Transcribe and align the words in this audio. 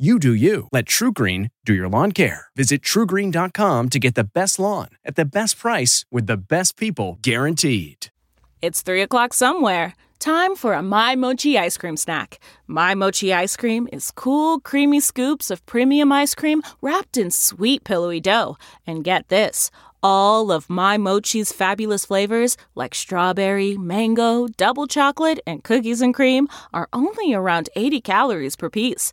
You 0.00 0.20
do 0.20 0.32
you. 0.32 0.68
Let 0.70 0.86
TruGreen 0.86 1.50
do 1.64 1.74
your 1.74 1.88
lawn 1.88 2.12
care. 2.12 2.46
Visit 2.54 2.82
trugreen.com 2.82 3.88
to 3.88 3.98
get 3.98 4.14
the 4.14 4.22
best 4.22 4.60
lawn 4.60 4.90
at 5.04 5.16
the 5.16 5.24
best 5.24 5.58
price 5.58 6.04
with 6.12 6.28
the 6.28 6.36
best 6.36 6.76
people 6.76 7.18
guaranteed. 7.20 8.06
It's 8.62 8.80
3 8.80 9.02
o'clock 9.02 9.34
somewhere. 9.34 9.94
Time 10.20 10.54
for 10.54 10.74
a 10.74 10.82
My 10.82 11.16
Mochi 11.16 11.58
ice 11.58 11.76
cream 11.76 11.96
snack. 11.96 12.38
My 12.68 12.94
Mochi 12.94 13.32
ice 13.32 13.56
cream 13.56 13.88
is 13.92 14.12
cool, 14.12 14.60
creamy 14.60 15.00
scoops 15.00 15.50
of 15.50 15.66
premium 15.66 16.12
ice 16.12 16.34
cream 16.36 16.62
wrapped 16.80 17.16
in 17.16 17.32
sweet, 17.32 17.82
pillowy 17.82 18.20
dough. 18.20 18.56
And 18.86 19.02
get 19.02 19.26
this 19.28 19.68
all 20.02 20.52
of 20.52 20.70
My 20.70 20.96
Mochi's 20.96 21.52
fabulous 21.52 22.04
flavors, 22.04 22.56
like 22.74 22.94
strawberry, 22.94 23.76
mango, 23.76 24.46
double 24.46 24.86
chocolate, 24.86 25.40
and 25.46 25.64
cookies 25.64 26.00
and 26.00 26.14
cream, 26.14 26.46
are 26.72 26.88
only 26.92 27.34
around 27.34 27.68
80 27.74 28.00
calories 28.02 28.54
per 28.54 28.70
piece. 28.70 29.12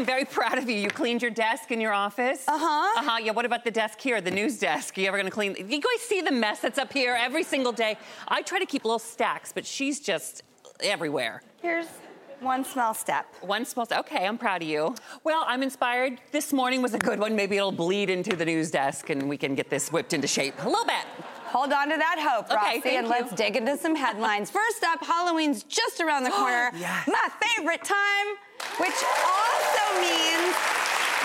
I'm 0.00 0.06
very 0.06 0.24
proud 0.24 0.56
of 0.56 0.70
you. 0.70 0.76
You 0.76 0.88
cleaned 0.88 1.20
your 1.20 1.30
desk 1.30 1.70
in 1.70 1.78
your 1.78 1.92
office. 1.92 2.48
Uh-huh. 2.48 3.00
Uh 3.00 3.04
huh. 3.04 3.18
Yeah. 3.22 3.32
What 3.32 3.44
about 3.44 3.64
the 3.64 3.70
desk 3.70 4.00
here, 4.00 4.18
the 4.22 4.30
news 4.30 4.58
desk? 4.58 4.96
you 4.96 5.06
ever 5.06 5.18
gonna 5.18 5.30
clean? 5.30 5.54
You 5.58 5.78
guys 5.78 6.00
see 6.00 6.22
the 6.22 6.30
mess 6.32 6.60
that's 6.60 6.78
up 6.78 6.90
here 6.90 7.14
every 7.20 7.42
single 7.42 7.70
day? 7.70 7.98
I 8.26 8.40
try 8.40 8.58
to 8.60 8.64
keep 8.64 8.86
little 8.86 8.98
stacks, 8.98 9.52
but 9.52 9.66
she's 9.66 10.00
just 10.00 10.42
everywhere. 10.82 11.42
Here's 11.60 11.84
one 12.40 12.64
small 12.64 12.94
step. 12.94 13.26
One 13.42 13.66
small. 13.66 13.84
Step. 13.84 13.98
Okay, 14.00 14.26
I'm 14.26 14.38
proud 14.38 14.62
of 14.62 14.68
you. 14.68 14.94
Well, 15.22 15.44
I'm 15.46 15.62
inspired. 15.62 16.18
This 16.32 16.50
morning 16.50 16.80
was 16.80 16.94
a 16.94 16.98
good 16.98 17.18
one. 17.18 17.36
Maybe 17.36 17.58
it'll 17.58 17.70
bleed 17.70 18.08
into 18.08 18.34
the 18.34 18.46
news 18.46 18.70
desk, 18.70 19.10
and 19.10 19.28
we 19.28 19.36
can 19.36 19.54
get 19.54 19.68
this 19.68 19.92
whipped 19.92 20.14
into 20.14 20.26
shape 20.26 20.54
a 20.64 20.66
little 20.66 20.86
bit. 20.86 21.04
Hold 21.48 21.74
on 21.74 21.90
to 21.90 21.96
that 21.98 22.16
hope, 22.18 22.46
Okay, 22.46 22.76
Roxy, 22.76 22.96
and 22.96 23.06
you. 23.06 23.10
let's 23.12 23.34
dig 23.34 23.56
into 23.56 23.76
some 23.76 23.94
headlines. 23.94 24.50
First 24.60 24.82
up, 24.84 25.04
Halloween's 25.04 25.62
just 25.64 26.00
around 26.00 26.24
the 26.24 26.30
corner. 26.42 26.70
Yes. 26.78 27.06
My 27.06 27.28
favorite 27.42 27.84
time, 27.84 28.26
which 28.78 29.00
also 29.24 29.84
means 30.00 30.54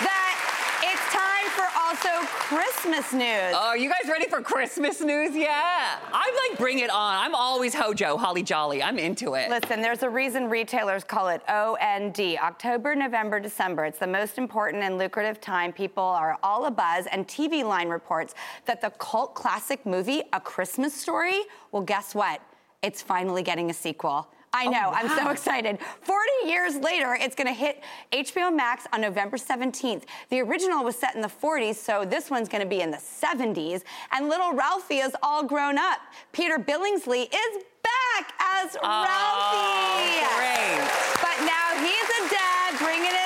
that 0.02 0.34
it's 0.82 1.06
time 1.12 1.48
for 1.56 1.66
also 1.78 2.26
Christmas 2.26 3.12
news. 3.12 3.54
Oh, 3.54 3.68
are 3.68 3.76
you 3.76 3.88
guys 3.88 4.08
ready 4.08 4.26
for 4.28 4.40
Christmas 4.40 5.00
news? 5.00 5.34
Yeah. 5.34 5.98
I'm 6.12 6.34
like, 6.48 6.58
bring 6.58 6.80
it 6.80 6.90
on. 6.90 7.16
I'm 7.16 7.34
always 7.34 7.74
Hojo, 7.74 8.16
Holly 8.16 8.42
Jolly. 8.42 8.82
I'm 8.82 8.98
into 8.98 9.34
it. 9.34 9.50
Listen, 9.50 9.82
there's 9.82 10.02
a 10.02 10.10
reason 10.10 10.48
retailers 10.48 11.04
call 11.04 11.28
it 11.28 11.42
OND, 11.48 12.20
October, 12.40 12.94
November, 12.94 13.40
December. 13.40 13.84
It's 13.84 13.98
the 13.98 14.06
most 14.06 14.38
important 14.38 14.82
and 14.82 14.98
lucrative 14.98 15.40
time. 15.40 15.72
People 15.72 16.04
are 16.04 16.38
all 16.42 16.70
abuzz, 16.70 17.06
and 17.10 17.26
TVLine 17.26 17.90
reports 17.90 18.34
that 18.66 18.80
the 18.80 18.90
cult 18.98 19.34
classic 19.34 19.84
movie, 19.86 20.22
A 20.32 20.40
Christmas 20.40 20.94
Story, 20.94 21.40
well, 21.72 21.82
guess 21.82 22.14
what? 22.14 22.40
It's 22.82 23.02
finally 23.02 23.42
getting 23.42 23.70
a 23.70 23.74
sequel. 23.74 24.28
I 24.56 24.64
oh, 24.66 24.70
know, 24.70 24.90
I'm 24.94 25.08
so 25.10 25.28
excited. 25.28 25.78
40 26.00 26.30
years 26.46 26.76
later, 26.76 27.14
it's 27.20 27.34
gonna 27.34 27.52
hit 27.52 27.82
HBO 28.10 28.54
Max 28.54 28.86
on 28.90 29.02
November 29.02 29.36
17th. 29.36 30.04
The 30.30 30.40
original 30.40 30.82
was 30.82 30.96
set 30.96 31.14
in 31.14 31.20
the 31.20 31.28
40s, 31.28 31.74
so 31.74 32.06
this 32.06 32.30
one's 32.30 32.48
gonna 32.48 32.64
be 32.64 32.80
in 32.80 32.90
the 32.90 32.96
70s. 32.96 33.82
And 34.12 34.30
little 34.30 34.54
Ralphie 34.54 35.00
is 35.00 35.14
all 35.22 35.42
grown 35.44 35.76
up. 35.76 35.98
Peter 36.32 36.58
Billingsley 36.58 37.24
is 37.24 37.64
back 37.82 38.32
as 38.40 38.76
Ralphie. 38.82 40.24
great. 40.36 40.88
But 41.20 41.36
now 41.44 41.76
he's 41.76 42.08
a 42.16 42.22
dad 42.32 42.78
bringing 42.78 43.04
his 43.04 43.25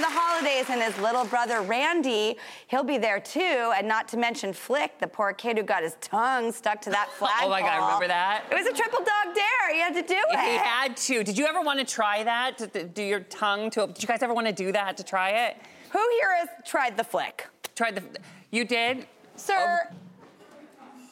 the 0.00 0.08
holidays, 0.08 0.66
and 0.68 0.82
his 0.82 0.96
little 0.98 1.24
brother 1.24 1.62
Randy, 1.62 2.36
he'll 2.68 2.84
be 2.84 2.98
there 2.98 3.20
too. 3.20 3.72
And 3.76 3.86
not 3.86 4.08
to 4.08 4.16
mention 4.16 4.52
Flick, 4.52 4.98
the 4.98 5.06
poor 5.06 5.32
kid 5.32 5.56
who 5.56 5.62
got 5.62 5.82
his 5.82 5.96
tongue 6.00 6.52
stuck 6.52 6.80
to 6.82 6.90
that 6.90 7.10
flagpole. 7.12 7.40
Oh 7.46 7.50
my 7.50 7.60
God, 7.60 7.84
remember 7.84 8.06
that? 8.08 8.44
It 8.50 8.54
was 8.54 8.66
a 8.66 8.72
triple 8.72 8.98
dog 8.98 9.34
dare. 9.34 9.74
He 9.74 9.80
had 9.80 9.94
to 9.94 10.02
do 10.02 10.14
it. 10.14 10.38
He 10.38 10.56
had 10.56 10.96
to. 10.96 11.24
Did 11.24 11.36
you 11.38 11.46
ever 11.46 11.60
want 11.62 11.78
to 11.78 11.84
try 11.84 12.22
that? 12.22 12.58
To, 12.58 12.66
to 12.68 12.84
do 12.84 13.02
your 13.02 13.20
tongue 13.20 13.70
to? 13.70 13.86
Did 13.88 14.02
you 14.02 14.08
guys 14.08 14.22
ever 14.22 14.34
want 14.34 14.46
to 14.46 14.52
do 14.52 14.72
that 14.72 14.96
to 14.98 15.04
try 15.04 15.30
it? 15.46 15.56
Who 15.90 15.98
here 16.20 16.36
has 16.36 16.48
tried 16.64 16.96
the 16.96 17.04
flick? 17.04 17.46
Tried 17.74 17.96
the. 17.96 18.02
You 18.50 18.64
did. 18.64 19.06
Sir, 19.36 19.88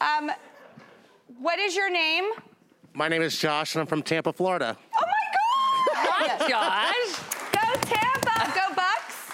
um, 0.00 0.30
what 1.38 1.58
is 1.58 1.74
your 1.74 1.90
name? 1.90 2.24
My 2.94 3.08
name 3.08 3.22
is 3.22 3.38
Josh, 3.38 3.74
and 3.74 3.80
I'm 3.80 3.86
from 3.86 4.02
Tampa, 4.02 4.32
Florida. 4.32 4.76
Oh 5.00 5.06
my 5.06 5.94
God! 5.94 6.40
What, 6.40 6.48
Josh? 6.50 7.22
Go 7.52 7.80
Tampa! 7.80 8.07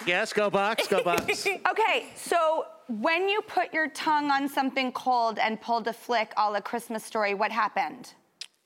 Go 0.05 0.11
Bucs! 0.11 0.15
Yes, 0.15 0.33
go 0.33 0.51
box, 0.51 0.89
go 0.89 1.03
box. 1.03 1.47
Okay, 1.47 2.07
so 2.15 2.67
when 2.89 3.29
you 3.29 3.41
put 3.43 3.73
your 3.73 3.89
tongue 3.89 4.31
on 4.31 4.49
something 4.49 4.93
cold 4.93 5.39
and 5.39 5.61
pulled 5.61 5.89
a 5.89 5.93
flick 5.93 6.33
a 6.37 6.51
la 6.51 6.61
Christmas 6.61 7.05
story, 7.05 7.35
what 7.35 7.51
happened? 7.51 8.15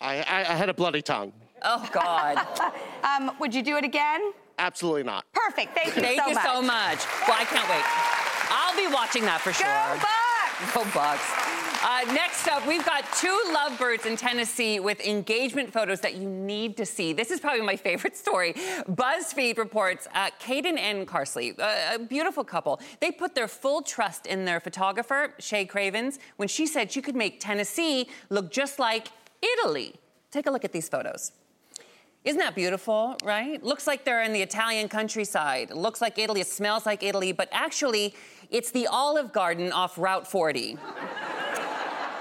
I, 0.01 0.19
I, 0.23 0.41
I 0.41 0.55
had 0.57 0.69
a 0.69 0.75
bloody 0.75 1.03
tongue. 1.03 1.33
Oh 1.63 1.89
God. 1.93 2.47
Um, 3.05 3.31
would 3.41 3.55
you 3.55 3.63
do 3.63 3.77
it 3.77 3.85
again? 3.85 4.33
Absolutely 4.59 5.05
not. 5.05 5.25
Perfect. 5.33 5.73
Thank 5.75 5.97
you 5.97 6.03
Thank 6.03 6.21
so 6.21 6.29
you 6.29 6.35
much. 6.35 6.45
so 6.45 6.61
much. 6.61 6.99
Well, 7.27 7.37
I 7.39 7.45
can't 7.45 7.69
wait. 7.71 7.85
I'll 8.51 8.77
be 8.77 8.93
watching 8.93 9.23
that 9.23 9.41
for 9.41 9.51
Go 9.51 9.59
sure. 9.59 9.67
Bucs! 9.67 10.28
Go 10.75 10.83
Bucs. 10.91 11.85
Uh, 11.85 12.13
next 12.13 12.49
up, 12.49 12.67
we've 12.67 12.85
got 12.85 13.05
two 13.13 13.41
lovebirds 13.53 14.07
in 14.07 14.17
Tennessee 14.17 14.81
with 14.81 15.01
engagement 15.07 15.73
photos 15.73 16.01
that 16.01 16.17
you 16.17 16.29
need 16.29 16.77
to 16.77 16.85
see. 16.85 17.13
This 17.13 17.31
is 17.31 17.39
probably 17.39 17.61
my 17.61 17.77
favorite 17.77 18.17
story. 18.17 18.55
BuzzFeed 18.91 19.57
reports 19.57 20.09
uh, 20.15 20.31
Caden 20.41 20.77
and 20.77 21.07
Carsley, 21.07 21.57
a, 21.61 21.95
a 21.95 21.99
beautiful 22.01 22.43
couple, 22.43 22.81
they 22.99 23.13
put 23.13 23.37
their 23.37 23.47
full 23.47 23.83
trust 23.83 24.27
in 24.27 24.45
their 24.45 24.59
photographer, 24.59 25.33
Shay 25.39 25.65
Cravens, 25.65 26.19
when 26.39 26.49
she 26.49 26.67
said 26.67 26.91
she 26.91 27.01
could 27.01 27.15
make 27.15 27.39
Tennessee 27.39 28.09
look 28.29 28.51
just 28.51 28.81
like 28.81 29.07
Italy. 29.41 29.95
Take 30.33 30.49
a 30.49 30.51
look 30.51 30.65
at 30.65 30.73
these 30.73 30.89
photos. 30.89 31.31
Isn't 32.25 32.41
that 32.41 32.57
beautiful, 32.57 33.17
right? 33.25 33.63
Looks 33.63 33.87
like 33.87 34.05
they're 34.05 34.25
in 34.25 34.33
the 34.33 34.43
Italian 34.43 34.89
countryside. 34.89 35.71
Looks 35.71 36.01
like 36.01 36.19
Italy, 36.19 36.41
it 36.41 36.49
smells 36.49 36.85
like 36.85 37.03
Italy, 37.03 37.33
but 37.33 37.49
actually, 37.53 38.15
it's 38.51 38.71
the 38.71 38.87
Olive 38.87 39.33
Garden 39.33 39.73
off 39.73 39.99
Route 39.99 40.27
40. 40.27 40.79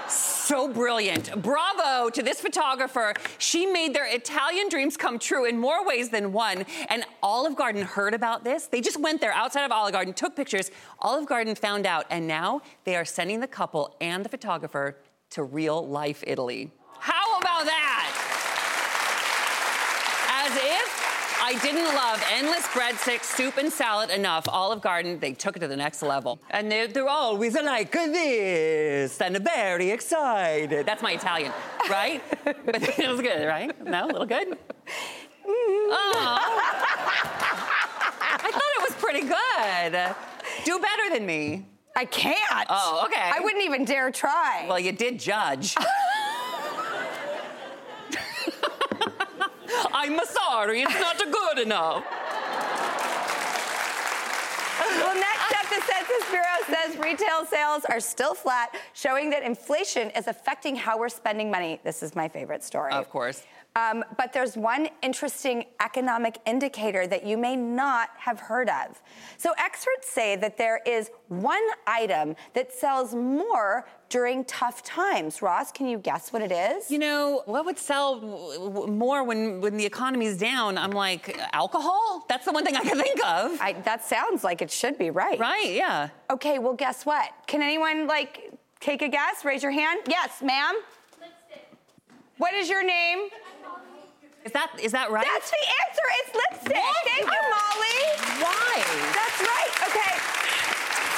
so 0.08 0.68
brilliant. 0.72 1.42
Bravo 1.42 2.10
to 2.10 2.22
this 2.22 2.40
photographer. 2.40 3.14
She 3.38 3.66
made 3.66 3.94
their 3.94 4.06
Italian 4.06 4.68
dreams 4.68 4.96
come 4.96 5.18
true 5.18 5.46
in 5.46 5.58
more 5.58 5.86
ways 5.86 6.10
than 6.10 6.32
one. 6.32 6.66
And 6.88 7.04
Olive 7.22 7.56
Garden 7.56 7.82
heard 7.82 8.14
about 8.14 8.44
this. 8.44 8.66
They 8.66 8.80
just 8.80 9.00
went 9.00 9.20
there 9.20 9.32
outside 9.32 9.64
of 9.64 9.72
Olive 9.72 9.92
Garden, 9.92 10.12
took 10.12 10.36
pictures. 10.36 10.70
Olive 11.00 11.26
Garden 11.26 11.54
found 11.54 11.86
out, 11.86 12.06
and 12.10 12.26
now 12.26 12.60
they 12.84 12.96
are 12.96 13.04
sending 13.04 13.40
the 13.40 13.46
couple 13.46 13.96
and 14.00 14.24
the 14.24 14.28
photographer 14.28 14.98
to 15.30 15.44
real 15.44 15.86
life 15.86 16.22
Italy. 16.26 16.70
How 16.98 17.38
about 17.38 17.64
that? 17.64 18.08
As 20.44 20.56
if 20.56 21.37
I 21.48 21.54
didn't 21.62 21.94
love 21.94 22.22
endless 22.30 22.66
breadsticks, 22.66 23.24
soup, 23.24 23.56
and 23.56 23.72
salad 23.72 24.10
enough. 24.10 24.46
Olive 24.50 24.82
Garden, 24.82 25.18
they 25.18 25.32
took 25.32 25.56
it 25.56 25.60
to 25.60 25.66
the 25.66 25.78
next 25.78 26.02
level. 26.02 26.38
And 26.50 26.70
they're, 26.70 26.88
they're 26.88 27.08
always 27.08 27.54
like 27.54 27.90
this 27.90 29.18
and 29.18 29.38
very 29.38 29.90
excited. 29.90 30.84
That's 30.84 31.00
my 31.02 31.12
Italian, 31.12 31.52
right? 31.88 32.22
but 32.44 32.98
it 32.98 33.08
was 33.08 33.22
good, 33.22 33.46
right? 33.46 33.82
No, 33.82 34.04
a 34.04 34.08
little 34.08 34.26
good? 34.26 34.58
Oh. 35.46 36.38
I 38.20 38.50
thought 38.52 38.72
it 38.76 38.82
was 38.82 38.94
pretty 39.00 39.22
good. 39.22 40.14
Do 40.66 40.78
better 40.78 41.14
than 41.14 41.24
me. 41.24 41.64
I 41.96 42.04
can't. 42.04 42.66
Oh, 42.68 43.06
okay. 43.06 43.30
I 43.34 43.40
wouldn't 43.40 43.64
even 43.64 43.86
dare 43.86 44.10
try. 44.10 44.66
Well, 44.68 44.78
you 44.78 44.92
did 44.92 45.18
judge. 45.18 45.74
I'm 50.08 50.26
sorry, 50.26 50.82
it's 50.82 51.00
not 51.00 51.18
good 51.18 51.58
enough. 51.58 52.04
Well, 54.80 55.14
next 55.14 55.52
up, 55.52 55.68
the 55.68 55.82
Census 55.86 56.30
Bureau 56.30 56.58
says 56.66 56.96
retail 56.98 57.44
sales 57.44 57.84
are 57.84 58.00
still 58.00 58.34
flat, 58.34 58.74
showing 58.94 59.28
that 59.30 59.42
inflation 59.42 60.10
is 60.10 60.26
affecting 60.26 60.76
how 60.76 60.98
we're 60.98 61.08
spending 61.08 61.50
money. 61.50 61.78
This 61.84 62.02
is 62.02 62.16
my 62.16 62.28
favorite 62.28 62.64
story. 62.64 62.92
Of 62.92 63.10
course. 63.10 63.42
Um, 63.76 64.04
but 64.16 64.32
there's 64.32 64.56
one 64.56 64.88
interesting 65.02 65.64
economic 65.80 66.38
indicator 66.46 67.06
that 67.06 67.24
you 67.24 67.36
may 67.38 67.54
not 67.54 68.08
have 68.16 68.40
heard 68.40 68.68
of. 68.68 69.00
So 69.36 69.52
experts 69.56 70.08
say 70.10 70.34
that 70.36 70.56
there 70.58 70.80
is 70.84 71.10
one 71.28 71.62
item 71.86 72.34
that 72.54 72.72
sells 72.72 73.14
more 73.14 73.86
during 74.08 74.44
tough 74.46 74.82
times. 74.82 75.42
Ross, 75.42 75.70
can 75.70 75.86
you 75.86 75.98
guess 75.98 76.32
what 76.32 76.42
it 76.42 76.50
is? 76.50 76.90
You 76.90 76.98
know, 76.98 77.42
what 77.44 77.66
would 77.66 77.78
sell 77.78 78.18
w- 78.18 78.58
w- 78.58 78.92
more 78.92 79.22
when, 79.22 79.60
when 79.60 79.76
the 79.76 79.86
economy's 79.86 80.38
down? 80.38 80.76
I'm 80.76 80.90
like, 80.90 81.38
alcohol? 81.52 82.24
That's 82.28 82.46
the 82.46 82.52
one 82.52 82.64
thing 82.64 82.74
I 82.74 82.80
can 82.80 82.98
think 82.98 83.20
of. 83.24 83.60
I, 83.60 83.74
that 83.84 84.02
sounds 84.02 84.42
like 84.42 84.60
it 84.60 84.70
should 84.72 84.98
be 84.98 85.10
right. 85.10 85.38
Right, 85.38 85.72
yeah. 85.72 86.08
Okay, 86.30 86.58
well, 86.58 86.74
guess 86.74 87.06
what? 87.06 87.30
Can 87.46 87.62
anyone 87.62 88.06
like 88.08 88.50
take 88.80 89.02
a 89.02 89.08
guess? 89.08 89.44
Raise 89.44 89.62
your 89.62 89.72
hand. 89.72 90.00
Yes, 90.08 90.42
ma'am. 90.42 90.74
What 92.38 92.54
is 92.54 92.68
your 92.68 92.84
name? 92.84 93.28
Is 94.48 94.56
that 94.56 94.72
is 94.80 94.92
that 94.96 95.12
right? 95.12 95.28
That's 95.28 95.52
the 95.52 95.60
answer. 95.60 96.06
It's 96.24 96.32
lipstick. 96.32 96.80
What? 96.80 97.04
Thank 97.04 97.28
you, 97.28 97.42
Molly. 97.52 98.00
Why? 98.40 98.80
That's 99.12 99.40
right. 99.44 99.72
Okay. 99.92 100.14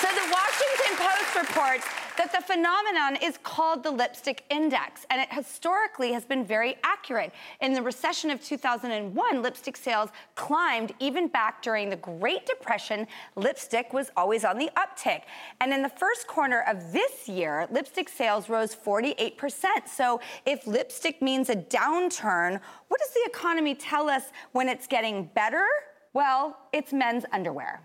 So 0.03 0.11
the 0.19 0.27
Washington 0.35 0.99
Post 0.99 1.31
reports 1.39 1.87
that 2.21 2.33
the 2.33 2.43
phenomenon 2.43 3.17
is 3.23 3.39
called 3.43 3.83
the 3.83 3.91
lipstick 3.91 4.45
index, 4.51 5.07
and 5.09 5.23
it 5.23 5.33
historically 5.33 6.13
has 6.13 6.23
been 6.27 6.45
very 6.45 6.77
accurate. 6.85 7.33
In 7.63 7.73
the 7.73 7.81
recession 7.81 8.31
of 8.31 8.45
2001, 8.45 9.41
lipstick 9.41 9.75
sales 9.75 10.11
climbed 10.35 10.93
even 11.01 11.29
back 11.29 11.63
during 11.63 11.89
the 11.89 11.97
Great 11.97 12.45
Depression. 12.45 13.07
Lipstick 13.37 13.95
was 13.95 14.11
always 14.19 14.45
on 14.45 14.59
the 14.59 14.69
uptick. 14.77 15.23
And 15.63 15.73
in 15.73 15.81
the 15.81 15.89
first 15.89 16.27
quarter 16.27 16.63
of 16.69 16.93
this 16.93 17.27
year, 17.27 17.67
lipstick 17.71 18.11
sales 18.11 18.51
rose 18.51 18.77
48%. 18.77 19.89
So 19.89 20.21
if 20.45 20.67
lipstick 20.67 21.23
means 21.23 21.49
a 21.49 21.57
downturn, 21.57 22.61
what 22.89 23.01
does 23.01 23.15
the 23.15 23.23
economy 23.25 23.75
tell 23.75 24.11
us 24.11 24.25
when 24.53 24.69
it's 24.69 24.87
getting 24.87 25.31
better? 25.35 25.65
Well, 26.13 26.59
it's 26.75 26.93
men's 26.93 27.25
underwear. 27.33 27.81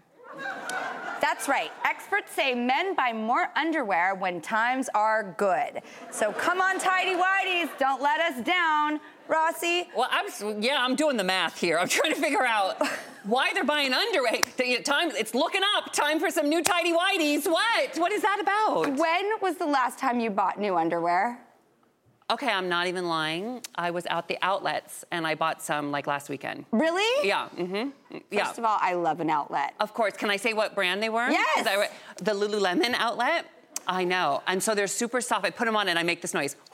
That's 1.25 1.49
right. 1.49 1.71
Experts 1.83 2.31
say 2.33 2.53
men 2.53 2.93
buy 2.93 3.11
more 3.11 3.49
underwear 3.55 4.13
when 4.13 4.41
times 4.41 4.89
are 4.93 5.33
good. 5.39 5.81
So 6.11 6.31
come 6.31 6.61
on, 6.61 6.77
tidy 6.77 7.15
whities, 7.15 7.67
don't 7.79 7.99
let 7.99 8.21
us 8.21 8.45
down. 8.45 8.99
Rossi, 9.27 9.89
Well, 9.97 10.07
I'm 10.11 10.61
yeah, 10.61 10.77
I'm 10.79 10.95
doing 10.95 11.17
the 11.17 11.23
math 11.23 11.59
here. 11.59 11.79
I'm 11.79 11.87
trying 11.97 12.13
to 12.13 12.21
figure 12.21 12.45
out 12.45 12.79
why 13.23 13.53
they're 13.53 13.63
buying 13.63 13.91
underwear. 13.91 14.43
Time, 14.83 15.09
it's 15.17 15.33
looking 15.33 15.61
up. 15.75 15.91
Time 15.93 16.19
for 16.19 16.29
some 16.29 16.47
new 16.47 16.61
tidy 16.61 16.93
whities. 16.93 17.51
What? 17.51 17.97
What 17.97 18.11
is 18.11 18.21
that 18.21 18.39
about? 18.39 18.95
when 18.95 19.25
was 19.41 19.55
the 19.55 19.65
last 19.65 19.97
time 19.97 20.19
you 20.19 20.29
bought 20.29 20.59
new 20.59 20.77
underwear? 20.77 21.39
Okay, 22.31 22.49
I'm 22.49 22.67
not 22.69 22.87
even 22.87 23.07
lying. 23.07 23.61
I 23.75 23.91
was 23.91 24.07
out 24.07 24.27
the 24.27 24.39
outlets 24.41 25.05
and 25.11 25.27
I 25.27 25.35
bought 25.35 25.61
some 25.61 25.91
like 25.91 26.07
last 26.07 26.27
weekend. 26.27 26.65
Really? 26.71 27.27
Yeah. 27.27 27.49
Mm-hmm. 27.55 28.17
Yeah. 28.31 28.45
First 28.45 28.57
of 28.57 28.65
all, 28.65 28.79
I 28.81 28.93
love 28.93 29.19
an 29.19 29.29
outlet. 29.29 29.75
Of 29.79 29.93
course. 29.93 30.17
Can 30.17 30.31
I 30.31 30.37
say 30.37 30.53
what 30.53 30.73
brand 30.73 31.03
they 31.03 31.09
were? 31.09 31.29
Yes. 31.29 31.67
I 31.67 31.87
the 32.17 32.31
Lululemon 32.31 32.95
outlet. 32.95 33.45
I 33.87 34.03
know. 34.05 34.41
And 34.47 34.63
so 34.63 34.73
they're 34.73 34.87
super 34.87 35.21
soft. 35.21 35.45
I 35.45 35.51
put 35.51 35.65
them 35.65 35.75
on 35.75 35.87
and 35.87 35.99
I 35.99 36.03
make 36.03 36.23
this 36.23 36.33
noise. 36.33 36.55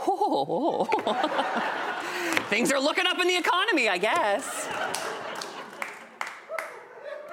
Things 2.50 2.72
are 2.72 2.80
looking 2.80 3.06
up 3.06 3.20
in 3.20 3.28
the 3.28 3.36
economy, 3.36 3.90
I 3.90 3.98
guess. 3.98 4.70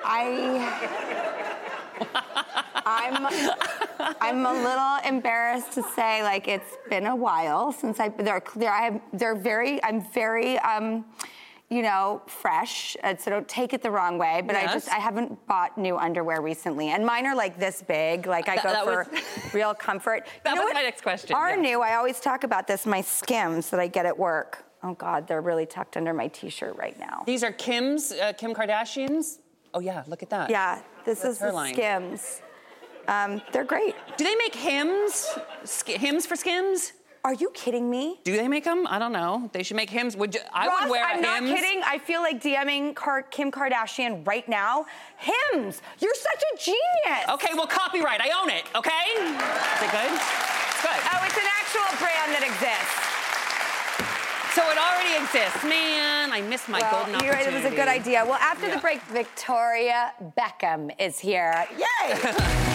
I. 0.04 1.04
I'm, 2.84 3.26
I'm 4.20 4.44
a 4.46 4.52
little 4.52 4.96
embarrassed 5.04 5.72
to 5.72 5.82
say, 5.94 6.22
like 6.22 6.48
it's 6.48 6.76
been 6.88 7.06
a 7.06 7.16
while 7.16 7.72
since 7.72 8.00
I. 8.00 8.08
They're, 8.10 8.42
they're, 8.56 8.72
I, 8.72 9.00
they're 9.12 9.34
very. 9.34 9.82
I'm 9.84 10.00
very, 10.12 10.58
um, 10.60 11.04
you 11.70 11.82
know, 11.82 12.22
fresh. 12.26 12.96
uh, 13.04 13.14
So 13.16 13.30
don't 13.30 13.48
take 13.48 13.72
it 13.74 13.82
the 13.82 13.90
wrong 13.90 14.16
way. 14.18 14.42
But 14.44 14.56
I 14.56 14.64
just 14.66 14.88
I 14.90 14.96
haven't 14.98 15.46
bought 15.46 15.76
new 15.76 15.96
underwear 15.96 16.40
recently, 16.40 16.88
and 16.90 17.04
mine 17.04 17.26
are 17.26 17.36
like 17.36 17.58
this 17.58 17.82
big. 17.82 18.26
Like 18.26 18.48
I 18.48 18.56
go 18.56 18.84
for 18.84 19.06
was- 19.10 19.22
real 19.54 19.74
comfort. 19.74 20.26
That 20.44 20.50
you 20.50 20.56
know 20.56 20.62
was 20.62 20.68
what 20.70 20.74
my 20.74 20.82
next 20.82 21.02
question, 21.02 21.34
Are 21.36 21.50
yeah. 21.50 21.56
new. 21.56 21.82
I 21.82 21.96
always 21.96 22.20
talk 22.20 22.44
about 22.44 22.66
this. 22.66 22.86
My 22.86 23.00
Skims 23.02 23.70
that 23.70 23.80
I 23.80 23.86
get 23.86 24.06
at 24.06 24.18
work. 24.18 24.64
Oh 24.82 24.94
God, 24.94 25.26
they're 25.26 25.40
really 25.40 25.66
tucked 25.66 25.96
under 25.96 26.14
my 26.14 26.28
T-shirt 26.28 26.76
right 26.76 26.96
now. 27.00 27.24
These 27.26 27.42
are 27.42 27.50
Kim's, 27.50 28.12
uh, 28.12 28.32
Kim 28.38 28.54
Kardashian's. 28.54 29.40
Oh 29.74 29.80
yeah, 29.80 30.04
look 30.06 30.22
at 30.22 30.30
that. 30.30 30.50
Yeah, 30.50 30.80
this 31.04 31.20
That's 31.22 31.34
is 31.34 31.40
her 31.40 31.48
the 31.48 31.52
line. 31.52 31.74
Skims. 31.74 32.40
Um, 33.08 33.42
they're 33.52 33.64
great. 33.64 33.94
Do 34.16 34.24
they 34.24 34.36
make 34.36 34.54
hymns? 34.54 35.26
Sk- 35.64 35.88
hymns 35.88 36.26
for 36.26 36.36
Skims? 36.36 36.92
Are 37.24 37.34
you 37.34 37.50
kidding 37.52 37.90
me? 37.90 38.20
Do 38.22 38.36
they 38.36 38.46
make 38.48 38.62
them? 38.64 38.86
I 38.88 38.98
don't 39.00 39.12
know. 39.12 39.50
They 39.52 39.62
should 39.64 39.76
make 39.76 39.90
hymns. 39.90 40.16
Would 40.16 40.34
you, 40.34 40.40
I 40.52 40.68
Ross, 40.68 40.82
would 40.82 40.90
wear 40.90 41.08
hymns. 41.08 41.26
I'm 41.28 41.46
not 41.46 41.56
kidding. 41.56 41.82
I 41.84 41.98
feel 41.98 42.20
like 42.20 42.40
DMing 42.40 42.94
Car- 42.94 43.22
Kim 43.22 43.50
Kardashian 43.50 44.24
right 44.26 44.48
now. 44.48 44.86
Hymns. 45.16 45.82
You're 45.98 46.14
such 46.14 46.42
a 46.54 46.56
genius. 46.58 47.28
Okay, 47.30 47.54
well, 47.54 47.66
copyright. 47.66 48.20
I 48.20 48.30
own 48.40 48.50
it. 48.50 48.64
Okay. 48.76 49.04
Is 49.18 49.82
it 49.82 49.90
good? 49.90 50.12
It's 50.14 50.82
good. 50.84 51.00
Oh, 51.10 51.26
it's 51.26 51.36
an 51.36 51.48
actual 51.58 51.88
brand 51.98 52.30
that 52.36 52.44
exists. 52.46 52.94
So 54.54 54.62
it 54.70 54.78
already 54.78 55.14
exists. 55.24 55.64
Man, 55.64 56.30
I 56.32 56.40
missed 56.42 56.68
my 56.68 56.80
well, 56.80 57.04
golden 57.04 57.24
you're 57.24 57.32
right, 57.34 57.46
it 57.46 57.52
was 57.52 57.64
a 57.64 57.70
good 57.74 57.88
idea. 57.88 58.24
Well, 58.24 58.34
after 58.40 58.66
Yeah. 58.68 58.76
the 58.76 58.80
break, 58.80 59.02
Victoria 59.02 60.12
Beckham 60.38 60.90
is 61.00 61.18
here. 61.18 61.66
Yay! 61.76 62.74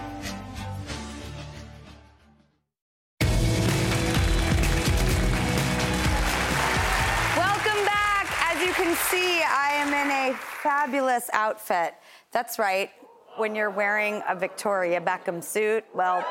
Fabulous 11.11 11.29
outfit. 11.33 11.93
That's 12.31 12.57
right. 12.57 12.89
When 13.37 13.55
you're 13.55 13.69
wearing 13.69 14.21
a 14.27 14.35
Victoria 14.35 15.01
Beckham 15.01 15.43
suit, 15.43 15.83
well, 15.93 16.25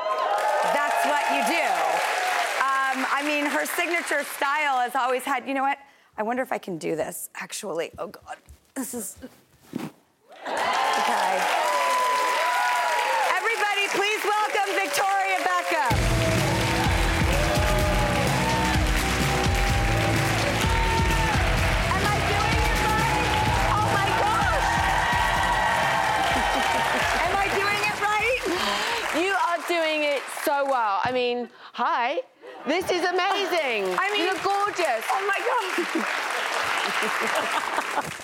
that's 0.74 1.04
what 1.06 1.22
you 1.30 1.42
do. 1.46 1.66
Um, 2.60 3.06
I 3.10 3.22
mean, 3.24 3.46
her 3.46 3.66
signature 3.66 4.24
style 4.24 4.80
has 4.80 4.94
always 4.94 5.22
had, 5.22 5.46
you 5.46 5.54
know 5.54 5.62
what? 5.62 5.78
I 6.16 6.22
wonder 6.22 6.42
if 6.42 6.52
I 6.52 6.58
can 6.58 6.78
do 6.78 6.96
this, 6.96 7.30
actually. 7.34 7.90
Oh, 7.98 8.08
God. 8.08 8.36
This 8.74 8.94
is. 8.94 9.16
Okay. 10.46 11.69
Hi. 31.72 32.20
This 32.66 32.84
is 32.90 33.02
amazing. 33.04 33.96
I 33.98 34.10
mean- 34.12 34.20
you 34.20 34.26
look 34.32 34.42
gorgeous. 34.42 35.04
Oh 35.10 35.22
my 35.26 35.38
god! 35.48 35.66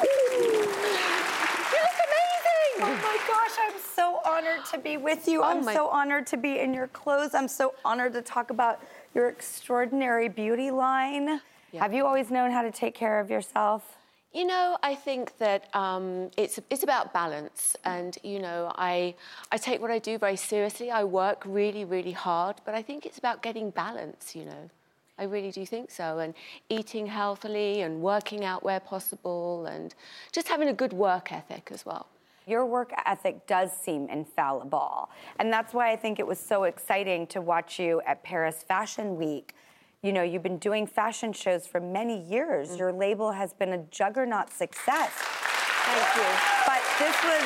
You 0.00 1.78
look 1.84 1.98
amazing. 2.08 2.72
Oh 2.82 2.96
my 3.02 3.18
gosh, 3.28 3.56
I'm 3.60 3.78
so 3.94 4.20
honored 4.24 4.64
to 4.72 4.78
be 4.78 4.96
with 4.96 5.28
you. 5.28 5.40
Oh 5.42 5.44
I'm 5.44 5.58
Oh 5.58 5.62
my- 5.62 5.74
so 5.74 5.88
honored 5.88 6.26
to 6.28 6.36
be 6.36 6.58
in 6.58 6.72
your 6.74 6.88
clothes. 6.88 7.34
I'm 7.34 7.48
so 7.48 7.74
honored 7.84 8.12
to 8.14 8.22
talk 8.22 8.50
about 8.50 8.80
your 9.14 9.28
extraordinary 9.28 10.28
beauty 10.28 10.70
line. 10.70 11.40
Have 11.78 11.92
you 11.94 12.04
always 12.06 12.30
known 12.30 12.50
how 12.50 12.62
to 12.62 12.70
take 12.72 12.94
care 12.94 13.20
of 13.20 13.30
yourself? 13.30 13.96
You 14.32 14.46
know, 14.46 14.78
I 14.80 14.94
think 14.94 15.36
that 15.38 15.74
um, 15.74 16.30
it's 16.36 16.60
it's 16.70 16.84
about 16.84 17.12
balance, 17.12 17.76
and 17.84 18.16
you 18.22 18.38
know, 18.38 18.70
I 18.76 19.14
I 19.50 19.56
take 19.56 19.80
what 19.80 19.90
I 19.90 19.98
do 19.98 20.18
very 20.18 20.36
seriously. 20.36 20.88
I 20.88 21.02
work 21.02 21.42
really, 21.44 21.84
really 21.84 22.12
hard, 22.12 22.56
but 22.64 22.72
I 22.76 22.82
think 22.82 23.06
it's 23.06 23.18
about 23.18 23.42
getting 23.42 23.70
balance. 23.70 24.36
You 24.36 24.44
know, 24.44 24.70
I 25.18 25.24
really 25.24 25.50
do 25.50 25.66
think 25.66 25.90
so, 25.90 26.20
and 26.20 26.34
eating 26.68 27.08
healthily 27.08 27.80
and 27.82 28.02
working 28.02 28.44
out 28.44 28.62
where 28.62 28.78
possible, 28.78 29.66
and 29.66 29.96
just 30.30 30.46
having 30.46 30.68
a 30.68 30.74
good 30.74 30.92
work 30.92 31.32
ethic 31.32 31.70
as 31.72 31.84
well. 31.84 32.06
Your 32.46 32.64
work 32.64 32.92
ethic 33.04 33.48
does 33.48 33.72
seem 33.72 34.08
infallible. 34.08 35.08
And 35.38 35.52
that's 35.52 35.74
why 35.74 35.90
I 35.90 35.96
think 35.96 36.18
it 36.18 36.26
was 36.26 36.38
so 36.38 36.64
exciting 36.64 37.26
to 37.28 37.40
watch 37.40 37.78
you 37.78 38.00
at 38.06 38.22
Paris 38.22 38.64
Fashion 38.66 39.16
Week. 39.16 39.54
You 40.02 40.14
know, 40.14 40.22
you've 40.22 40.42
been 40.42 40.58
doing 40.58 40.86
fashion 40.86 41.32
shows 41.34 41.66
for 41.66 41.78
many 41.78 42.22
years. 42.22 42.70
Mm. 42.70 42.78
Your 42.78 42.92
label 42.92 43.32
has 43.32 43.52
been 43.52 43.74
a 43.74 43.78
juggernaut 43.90 44.50
success. 44.50 45.12
Thank 45.12 46.16
you. 46.16 46.30
But 46.66 46.80
this 46.98 47.16
was 47.22 47.44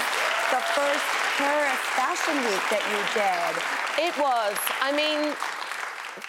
the 0.52 0.60
first 0.60 1.04
Paris 1.36 1.80
Fashion 1.98 2.36
Week 2.44 2.64
that 2.70 2.84
you 2.94 3.00
did. 3.18 4.06
It 4.06 4.16
was. 4.18 4.56
I 4.80 4.92
mean, 4.94 5.34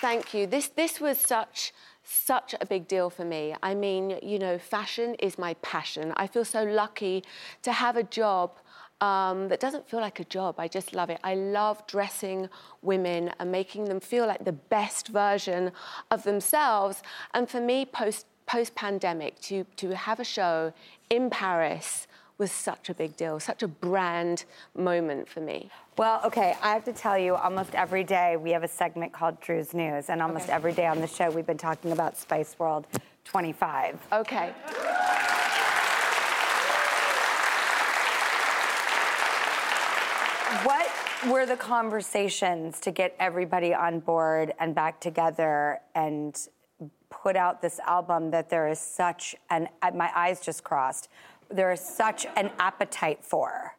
thank 0.02 0.34
you. 0.34 0.48
This 0.48 0.70
this 0.70 1.00
was 1.00 1.20
such 1.20 1.74
such 2.04 2.56
a 2.60 2.66
big 2.66 2.88
deal 2.88 3.12
for 3.12 3.26
me. 3.26 3.56
I 3.62 3.76
mean, 3.76 4.18
you 4.24 4.40
know, 4.40 4.58
fashion 4.58 5.16
is 5.20 5.38
my 5.38 5.54
passion. 5.56 6.12
I 6.18 6.26
feel 6.26 6.46
so 6.46 6.64
lucky 6.64 7.24
to 7.62 7.72
have 7.72 7.98
a 7.98 8.04
job 8.04 8.58
um, 9.02 9.50
that 9.50 9.60
doesn't 9.60 9.90
feel 9.90 10.00
like 10.00 10.20
a 10.20 10.26
job. 10.26 10.56
I 10.58 10.68
just 10.68 10.94
love 10.94 11.10
it. 11.10 11.20
I 11.24 11.36
love 11.36 11.86
dressing 11.88 12.50
women 12.82 13.32
and 13.40 13.52
making 13.52 13.86
them 13.86 14.00
feel 14.00 14.26
like 14.26 14.46
the 14.46 14.54
best 14.54 15.10
version 15.10 15.72
of 16.12 16.24
themselves. 16.24 17.02
And 17.34 17.50
for 17.50 17.60
me, 17.60 17.86
post 17.86 18.26
post 18.46 18.76
pandemic, 18.76 19.40
to 19.42 19.66
to 19.78 19.96
have 19.96 20.20
a 20.20 20.24
show 20.24 20.74
in 21.10 21.30
Paris 21.30 22.08
was 22.38 22.52
such 22.52 22.90
a 22.90 22.94
big 22.94 23.16
deal, 23.16 23.40
such 23.40 23.64
a 23.64 23.68
brand 23.68 24.44
moment 24.76 25.30
for 25.30 25.40
me. 25.40 25.70
Well, 25.98 26.20
okay, 26.26 26.56
I 26.62 26.74
have 26.74 26.84
to 26.86 26.94
tell 26.94 27.18
you, 27.18 27.36
almost 27.36 27.74
every 27.74 28.04
day 28.04 28.36
we 28.36 28.52
have 28.52 28.64
a 28.64 28.68
segment 28.68 29.14
called 29.14 29.40
Drew's 29.40 29.74
News, 29.74 30.10
and 30.10 30.22
almost 30.22 30.50
every 30.50 30.74
day 30.74 30.86
on 30.86 31.00
the 31.00 31.08
show 31.08 31.30
we've 31.32 31.46
been 31.46 31.58
talking 31.58 31.92
about 31.92 32.18
Spice 32.18 32.56
World 32.60 32.88
25. 33.24 34.00
Okay. 34.12 34.54
What 40.64 40.88
were 41.28 41.46
the 41.46 41.58
conversations 41.58 42.80
to 42.82 42.92
get 42.92 43.16
everybody 43.20 43.74
on 43.74 44.00
board 44.00 44.54
and 44.60 44.76
back 44.76 45.00
together 45.00 45.82
and 45.96 46.48
put 47.10 47.36
out 47.36 47.62
this 47.62 47.80
album 47.80 48.32
that 48.32 48.50
there 48.50 48.68
is 48.68 48.80
such 48.80 49.36
an, 49.50 49.68
my 49.94 50.12
eyes 50.16 50.40
just 50.40 50.64
crossed, 50.64 51.10
there 51.50 51.72
is 51.72 51.80
such 51.80 52.26
an 52.36 52.52
appetite 52.60 53.24
for? 53.24 53.76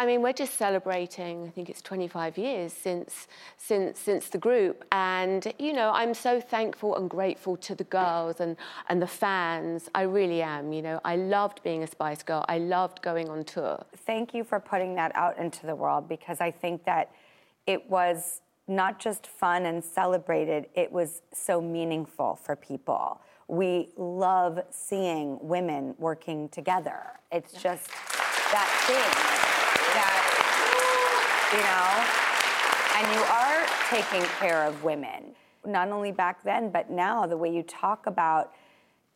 I 0.00 0.06
mean, 0.06 0.22
we're 0.22 0.32
just 0.32 0.54
celebrating. 0.54 1.48
I 1.48 1.50
think 1.50 1.68
it's 1.68 1.82
25 1.82 2.38
years 2.38 2.72
since 2.72 3.26
since 3.56 3.98
since 3.98 4.28
the 4.28 4.38
group, 4.38 4.84
and 4.92 5.52
you 5.58 5.72
know, 5.72 5.90
I'm 5.92 6.14
so 6.14 6.40
thankful 6.40 6.94
and 6.94 7.10
grateful 7.10 7.56
to 7.56 7.74
the 7.74 7.82
girls 7.82 8.38
and 8.38 8.56
and 8.88 9.02
the 9.02 9.08
fans. 9.08 9.88
I 9.96 10.02
really 10.02 10.40
am. 10.40 10.72
You 10.72 10.82
know, 10.82 11.00
I 11.04 11.16
loved 11.16 11.64
being 11.64 11.82
a 11.82 11.88
Spice 11.88 12.22
Girl. 12.22 12.44
I 12.48 12.58
loved 12.58 13.02
going 13.02 13.28
on 13.28 13.42
tour. 13.42 13.84
Thank 14.06 14.34
you 14.34 14.44
for 14.44 14.60
putting 14.60 14.94
that 14.94 15.10
out 15.16 15.36
into 15.36 15.66
the 15.66 15.74
world 15.74 16.08
because 16.08 16.40
I 16.40 16.52
think 16.52 16.84
that 16.84 17.10
it 17.66 17.90
was 17.90 18.40
not 18.68 19.00
just 19.00 19.26
fun 19.26 19.66
and 19.66 19.82
celebrated, 19.82 20.66
it 20.74 20.92
was 20.92 21.22
so 21.32 21.60
meaningful 21.60 22.36
for 22.36 22.54
people. 22.54 23.20
We 23.48 23.88
love 23.96 24.60
seeing 24.70 25.38
women 25.40 25.94
working 25.98 26.50
together. 26.50 27.00
It's 27.32 27.52
just 27.54 27.88
that 28.52 28.68
thing 28.86 29.57
you 31.52 31.58
know, 31.58 32.04
and 32.96 33.06
you 33.14 33.20
are 33.20 33.66
taking 33.90 34.22
care 34.38 34.64
of 34.64 34.84
women, 34.84 35.34
not 35.66 35.88
only 35.88 36.12
back 36.12 36.42
then, 36.42 36.70
but 36.70 36.90
now, 36.90 37.26
the 37.26 37.36
way 37.36 37.54
you 37.54 37.62
talk 37.62 38.06
about, 38.06 38.52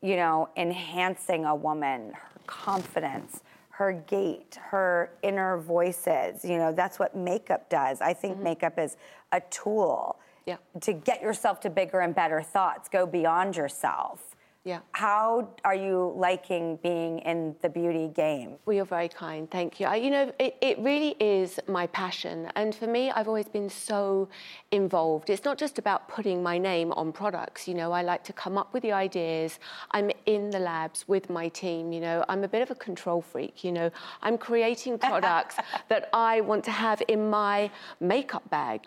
you 0.01 0.17
know, 0.17 0.49
enhancing 0.57 1.45
a 1.45 1.55
woman, 1.55 2.13
her 2.15 2.41
confidence, 2.47 3.43
her 3.71 3.93
gait, 4.07 4.59
her 4.61 5.11
inner 5.23 5.59
voices. 5.59 6.45
You 6.45 6.59
know, 6.59 6.73
that's 6.73 6.99
what 6.99 7.17
makeup 7.17 7.69
does. 7.69 8.01
I 8.01 8.15
think 8.15 8.35
mm-hmm. 8.35 8.45
makeup 8.45 8.79
is 8.79 8.97
a 9.33 9.41
tool 9.51 10.19
Yeah. 10.47 10.57
to 10.81 10.93
get 10.93 11.23
yourself 11.23 11.61
to 11.61 11.71
bigger 11.71 12.01
and 12.01 12.15
better 12.15 12.43
thoughts, 12.43 12.89
go 12.89 13.07
beyond 13.07 13.57
yourself. 13.57 14.32
Yeah. 14.65 14.79
How 14.93 15.49
are 15.65 15.75
you 15.75 16.15
liking 16.17 16.77
being 16.85 17.19
in 17.21 17.57
the 17.63 17.69
beauty 17.69 18.07
game? 18.15 18.59
Well, 18.65 18.77
you're 18.77 18.85
very 18.85 19.09
kind. 19.09 19.51
Thank 19.51 19.81
you. 19.81 19.87
I, 19.87 19.97
you 19.97 20.09
know, 20.09 20.33
it, 20.39 20.57
it 20.61 20.79
really 20.79 21.17
is 21.19 21.59
my 21.67 21.89
passion. 21.89 22.49
And 22.55 22.73
for 22.73 22.87
me, 22.87 23.11
I've 23.11 23.27
always 23.27 23.49
been 23.49 23.69
so 23.69 24.29
involved. 24.71 25.31
It's 25.31 25.45
not 25.45 25.59
just 25.59 25.81
about 25.81 26.07
putting 26.07 26.45
my 26.45 26.59
name 26.59 26.93
on 26.93 27.11
products. 27.11 27.67
You 27.67 27.75
know, 27.75 27.91
I 27.91 28.03
like 28.03 28.23
to 28.23 28.33
come 28.33 28.57
up 28.57 28.73
with 28.73 28.85
the 28.85 28.93
ideas. 28.93 29.59
I'm 29.91 30.13
in 30.27 30.51
the 30.51 30.61
labs 30.61 31.09
with 31.09 31.29
my 31.29 31.49
team. 31.49 31.91
You 31.91 32.01
know, 32.01 32.25
I'm 32.29 32.45
a 32.45 32.49
bit 32.49 32.63
of 32.63 32.71
a 32.71 32.77
control 32.77 33.21
freak. 33.21 33.65
You 33.65 33.73
know, 33.73 33.91
I'm 34.23 34.39
creating 34.39 34.99
products 35.11 35.57
that 35.89 36.09
I 36.13 36.41
want 36.41 36.63
to 36.67 36.71
have 36.71 37.03
in 37.09 37.29
my 37.29 37.69
makeup 37.99 38.49
bag. 38.49 38.83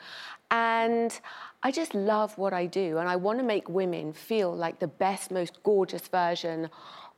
And 0.52 1.20
I 1.66 1.72
just 1.72 1.96
love 1.96 2.38
what 2.38 2.54
I 2.54 2.68
do. 2.68 3.00
And 3.00 3.10
I 3.10 3.16
want 3.16 3.40
to 3.40 3.44
make 3.44 3.68
women 3.68 4.14
feel 4.14 4.56
like 4.56 4.78
the 4.78 4.88
best, 4.88 5.32
most 5.32 5.64
gorgeous 5.64 6.08
version 6.08 6.70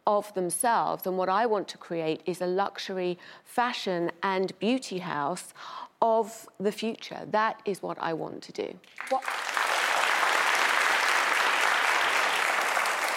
of 0.06 0.34
themselves. 0.36 1.06
And 1.06 1.18
what 1.18 1.28
I 1.28 1.46
want 1.46 1.68
to 1.68 1.78
create 1.78 2.22
is 2.26 2.40
a 2.40 2.48
luxury 2.48 3.20
fashion 3.44 4.10
and 4.24 4.58
beauty 4.58 5.00
house 5.00 5.54
of 6.02 6.48
the 6.62 6.72
future. 6.72 7.28
That 7.30 7.62
is 7.66 7.84
what 7.84 7.98
I 8.00 8.14
want 8.14 8.42
to 8.44 8.54
do. 8.54 8.74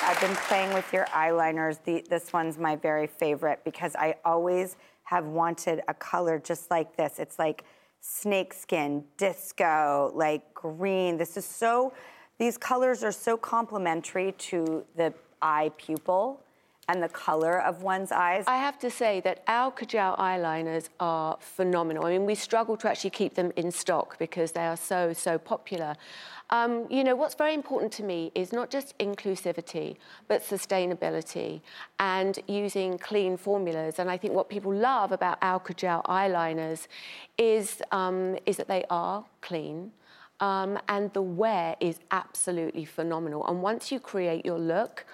I've 0.02 0.20
been 0.20 0.34
playing 0.48 0.74
with 0.74 0.92
your 0.92 1.04
eyeliners. 1.04 1.78
The, 1.84 2.04
this 2.10 2.32
one's 2.32 2.58
my 2.58 2.74
very 2.74 3.06
favorite 3.06 3.60
because 3.64 3.94
I 3.94 4.16
always 4.24 4.74
have 5.04 5.26
wanted 5.26 5.82
a 5.86 5.94
color 5.94 6.40
just 6.40 6.72
like 6.72 6.96
this. 6.96 7.20
It's 7.20 7.38
like 7.38 7.62
snakeskin, 8.00 9.04
disco, 9.16 10.10
like 10.14 10.52
green. 10.54 11.16
This 11.16 11.36
is 11.36 11.44
so, 11.44 11.92
these 12.38 12.56
colors 12.56 13.04
are 13.04 13.12
so 13.12 13.36
complementary 13.36 14.32
to 14.32 14.84
the 14.96 15.12
eye 15.42 15.70
pupil. 15.76 16.40
And 16.90 17.00
the 17.00 17.08
color 17.08 17.60
of 17.60 17.82
one's 17.82 18.10
eyes. 18.10 18.42
I 18.48 18.56
have 18.56 18.76
to 18.80 18.90
say 18.90 19.20
that 19.20 19.44
our 19.46 19.70
Kajal 19.70 20.18
eyeliners 20.18 20.88
are 20.98 21.36
phenomenal. 21.40 22.04
I 22.04 22.10
mean, 22.10 22.26
we 22.26 22.34
struggle 22.34 22.76
to 22.78 22.90
actually 22.90 23.10
keep 23.10 23.34
them 23.34 23.52
in 23.54 23.70
stock 23.70 24.18
because 24.18 24.50
they 24.52 24.66
are 24.66 24.76
so, 24.76 25.12
so 25.12 25.38
popular. 25.38 25.94
Um, 26.50 26.88
you 26.90 27.04
know, 27.04 27.14
what's 27.14 27.36
very 27.36 27.54
important 27.54 27.92
to 27.92 28.02
me 28.02 28.32
is 28.34 28.52
not 28.52 28.70
just 28.70 28.98
inclusivity, 28.98 29.98
but 30.26 30.42
sustainability 30.42 31.60
and 32.00 32.40
using 32.48 32.98
clean 32.98 33.36
formulas. 33.36 34.00
And 34.00 34.10
I 34.10 34.16
think 34.16 34.34
what 34.34 34.48
people 34.48 34.74
love 34.74 35.12
about 35.12 35.38
our 35.42 35.60
Kajal 35.60 36.04
eyeliners 36.06 36.88
is, 37.38 37.80
um, 37.92 38.36
is 38.46 38.56
that 38.56 38.66
they 38.66 38.84
are 38.90 39.24
clean. 39.42 39.92
Um, 40.40 40.78
and 40.88 41.12
the 41.12 41.22
wear 41.22 41.76
is 41.80 42.00
absolutely 42.10 42.86
phenomenal. 42.86 43.46
And 43.46 43.62
once 43.62 43.92
you 43.92 44.00
create 44.00 44.44
your 44.44 44.58
look, 44.58 45.04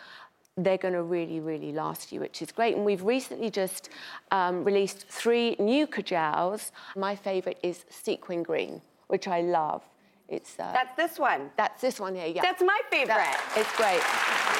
they're 0.56 0.78
going 0.78 0.94
to 0.94 1.02
really, 1.02 1.40
really 1.40 1.72
last 1.72 2.12
you, 2.12 2.20
which 2.20 2.40
is 2.40 2.50
great. 2.50 2.76
And 2.76 2.84
we've 2.84 3.02
recently 3.02 3.50
just 3.50 3.90
um, 4.30 4.64
released 4.64 5.06
three 5.08 5.54
new 5.58 5.86
kajals. 5.86 6.70
My 6.96 7.14
favorite 7.14 7.58
is 7.62 7.84
sequin 7.90 8.42
green, 8.42 8.80
which 9.08 9.28
I 9.28 9.42
love. 9.42 9.82
It's 10.28 10.58
uh, 10.58 10.72
that's 10.72 10.96
this 10.96 11.18
one. 11.20 11.50
That's 11.56 11.80
this 11.80 12.00
one 12.00 12.14
here. 12.14 12.26
Yeah, 12.26 12.42
that's 12.42 12.62
my 12.62 12.80
favorite. 12.90 13.14
That, 13.14 13.38
it's 13.54 13.70
great. 13.76 14.02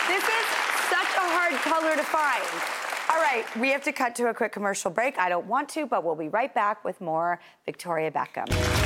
This 0.07 0.23
is 0.23 0.47
such 0.87 1.11
a 1.17 1.27
hard 1.35 1.55
color 1.63 1.97
to 1.97 2.05
find. 2.05 2.45
All 3.09 3.21
right, 3.21 3.45
we 3.57 3.71
have 3.71 3.83
to 3.85 3.93
cut 3.93 4.15
to 4.17 4.29
a 4.29 4.35
quick 4.35 4.53
commercial 4.53 4.91
break. 4.91 5.19
I 5.19 5.29
don't 5.29 5.47
want 5.47 5.69
to, 5.71 5.87
but 5.87 6.05
we'll 6.05 6.15
be 6.15 6.29
right 6.29 6.55
back 6.55 6.85
with 6.85 7.01
more 7.01 7.41
Victoria 7.65 8.13
Beckham. 8.13 8.86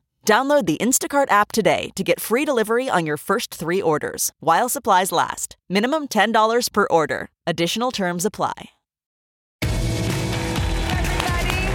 Download 0.25 0.65
the 0.67 0.77
Instacart 0.77 1.31
app 1.31 1.51
today 1.51 1.89
to 1.95 2.03
get 2.03 2.19
free 2.19 2.45
delivery 2.45 2.87
on 2.87 3.05
your 3.07 3.17
first 3.17 3.51
three 3.53 3.81
orders 3.81 4.31
while 4.39 4.69
supplies 4.69 5.11
last. 5.11 5.57
Minimum 5.67 6.07
$10 6.09 6.71
per 6.71 6.85
order. 6.89 7.29
Additional 7.47 7.89
terms 7.91 8.23
apply. 8.23 8.69
Everybody. 9.63 11.65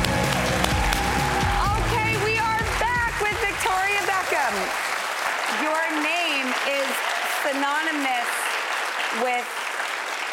Okay, 1.75 2.15
we 2.25 2.39
are 2.39 2.63
back 2.79 3.19
with 3.21 3.35
Victoria 3.43 4.01
Beckham. 4.07 4.55
Your 5.67 5.83
name 6.03 6.47
is 6.71 6.87
synonymous 7.43 8.31
with 9.23 9.47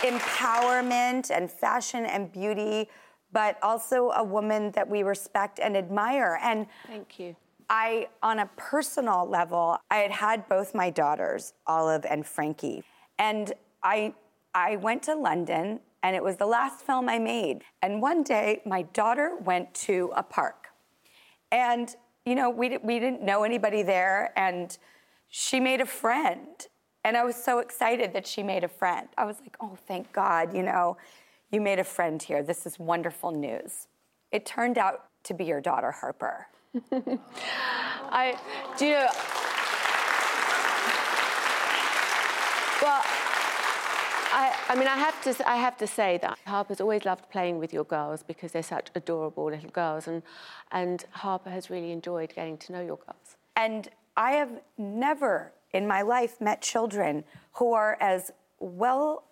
empowerment 0.04 1.32
and 1.36 1.50
fashion 1.50 2.06
and 2.06 2.32
beauty, 2.32 2.90
but 3.32 3.58
also 3.64 4.12
a 4.12 4.24
woman 4.24 4.70
that 4.72 4.88
we 4.88 5.02
respect 5.02 5.60
and 5.60 5.76
admire. 5.76 6.38
And 6.44 6.68
thank 6.86 7.18
you. 7.20 7.36
I, 7.74 8.08
on 8.22 8.38
a 8.38 8.46
personal 8.56 9.28
level, 9.28 9.80
I 9.90 9.98
had 9.98 10.12
had 10.12 10.48
both 10.48 10.76
my 10.76 10.92
daughters, 10.92 11.54
Olive 11.66 12.06
and 12.08 12.24
Frankie, 12.24 12.84
and 13.18 13.52
I, 13.82 14.14
I 14.54 14.76
went 14.76 15.02
to 15.04 15.16
London, 15.16 15.80
and 16.04 16.16
it 16.16 16.24
was 16.24 16.38
the 16.38 16.46
last 16.46 16.86
film 16.86 17.10
I 17.10 17.18
made. 17.18 17.64
And 17.82 18.00
one 18.00 18.22
day, 18.22 18.62
my 18.64 18.84
daughter 18.84 19.38
went 19.44 19.74
to 19.74 20.12
a 20.16 20.22
park, 20.22 20.68
and 21.52 21.96
you 22.28 22.36
know, 22.36 22.52
we, 22.52 22.78
we 22.78 23.00
didn't 23.00 23.24
know 23.24 23.44
anybody 23.44 23.82
there, 23.82 24.32
and 24.36 24.78
she 25.30 25.60
made 25.60 25.82
a 25.82 25.88
friend. 25.88 26.68
And 27.04 27.18
I 27.18 27.24
was 27.24 27.36
so 27.36 27.58
excited 27.58 28.14
that 28.14 28.28
she 28.28 28.44
made 28.44 28.64
a 28.64 28.68
friend. 28.68 29.08
I 29.18 29.26
was 29.26 29.38
like, 29.42 29.58
oh, 29.60 29.76
thank 29.88 30.14
God, 30.14 30.56
you 30.56 30.62
know, 30.62 30.96
you 31.52 31.60
made 31.60 31.80
a 31.80 31.84
friend 31.84 32.22
here. 32.22 32.44
This 32.44 32.68
is 32.68 32.78
wonderful 32.78 33.32
news. 33.32 33.88
It 34.32 34.46
turned 34.46 34.78
out 34.78 35.06
to 35.24 35.34
be 35.34 35.46
your 35.46 35.60
daughter, 35.60 35.90
Harper. 35.90 36.48
I, 38.12 38.36
do 38.78 38.86
you 38.86 38.94
know, 38.94 39.08
well, 42.82 43.02
I, 44.36 44.56
I, 44.70 44.76
mean, 44.76 44.88
I 44.88 44.98
have, 44.98 45.22
to, 45.24 45.50
I 45.50 45.58
have 45.58 45.78
to 45.78 45.88
say 45.88 46.18
that 46.24 46.40
Harper's 46.48 46.82
always 46.82 47.06
loved 47.06 47.30
playing 47.30 47.60
with 47.60 47.74
your 47.74 47.84
girls 47.84 48.24
because 48.24 48.54
they're 48.54 48.64
such 48.64 48.88
adorable 48.96 49.46
little 49.46 49.70
girls, 49.70 50.08
and, 50.08 50.24
and 50.72 51.06
Harper 51.12 51.52
has 51.52 51.70
really 51.70 51.92
enjoyed 51.92 52.34
getting 52.36 52.58
to 52.58 52.72
know 52.72 52.82
your 52.82 52.98
girls. 52.98 53.38
And 53.56 53.90
I 54.18 54.32
have 54.32 54.62
never 54.78 55.54
in 55.74 55.88
my 55.88 56.02
life 56.02 56.42
met 56.42 56.62
children 56.62 57.24
who 57.54 57.74
are 57.74 57.98
as 58.00 58.32
well 58.60 59.26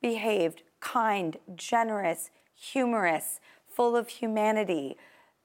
behaved, 0.00 0.62
kind, 0.80 1.36
generous, 1.54 2.30
humorous, 2.54 3.40
full 3.68 3.96
of 3.96 4.08
humanity, 4.08 4.96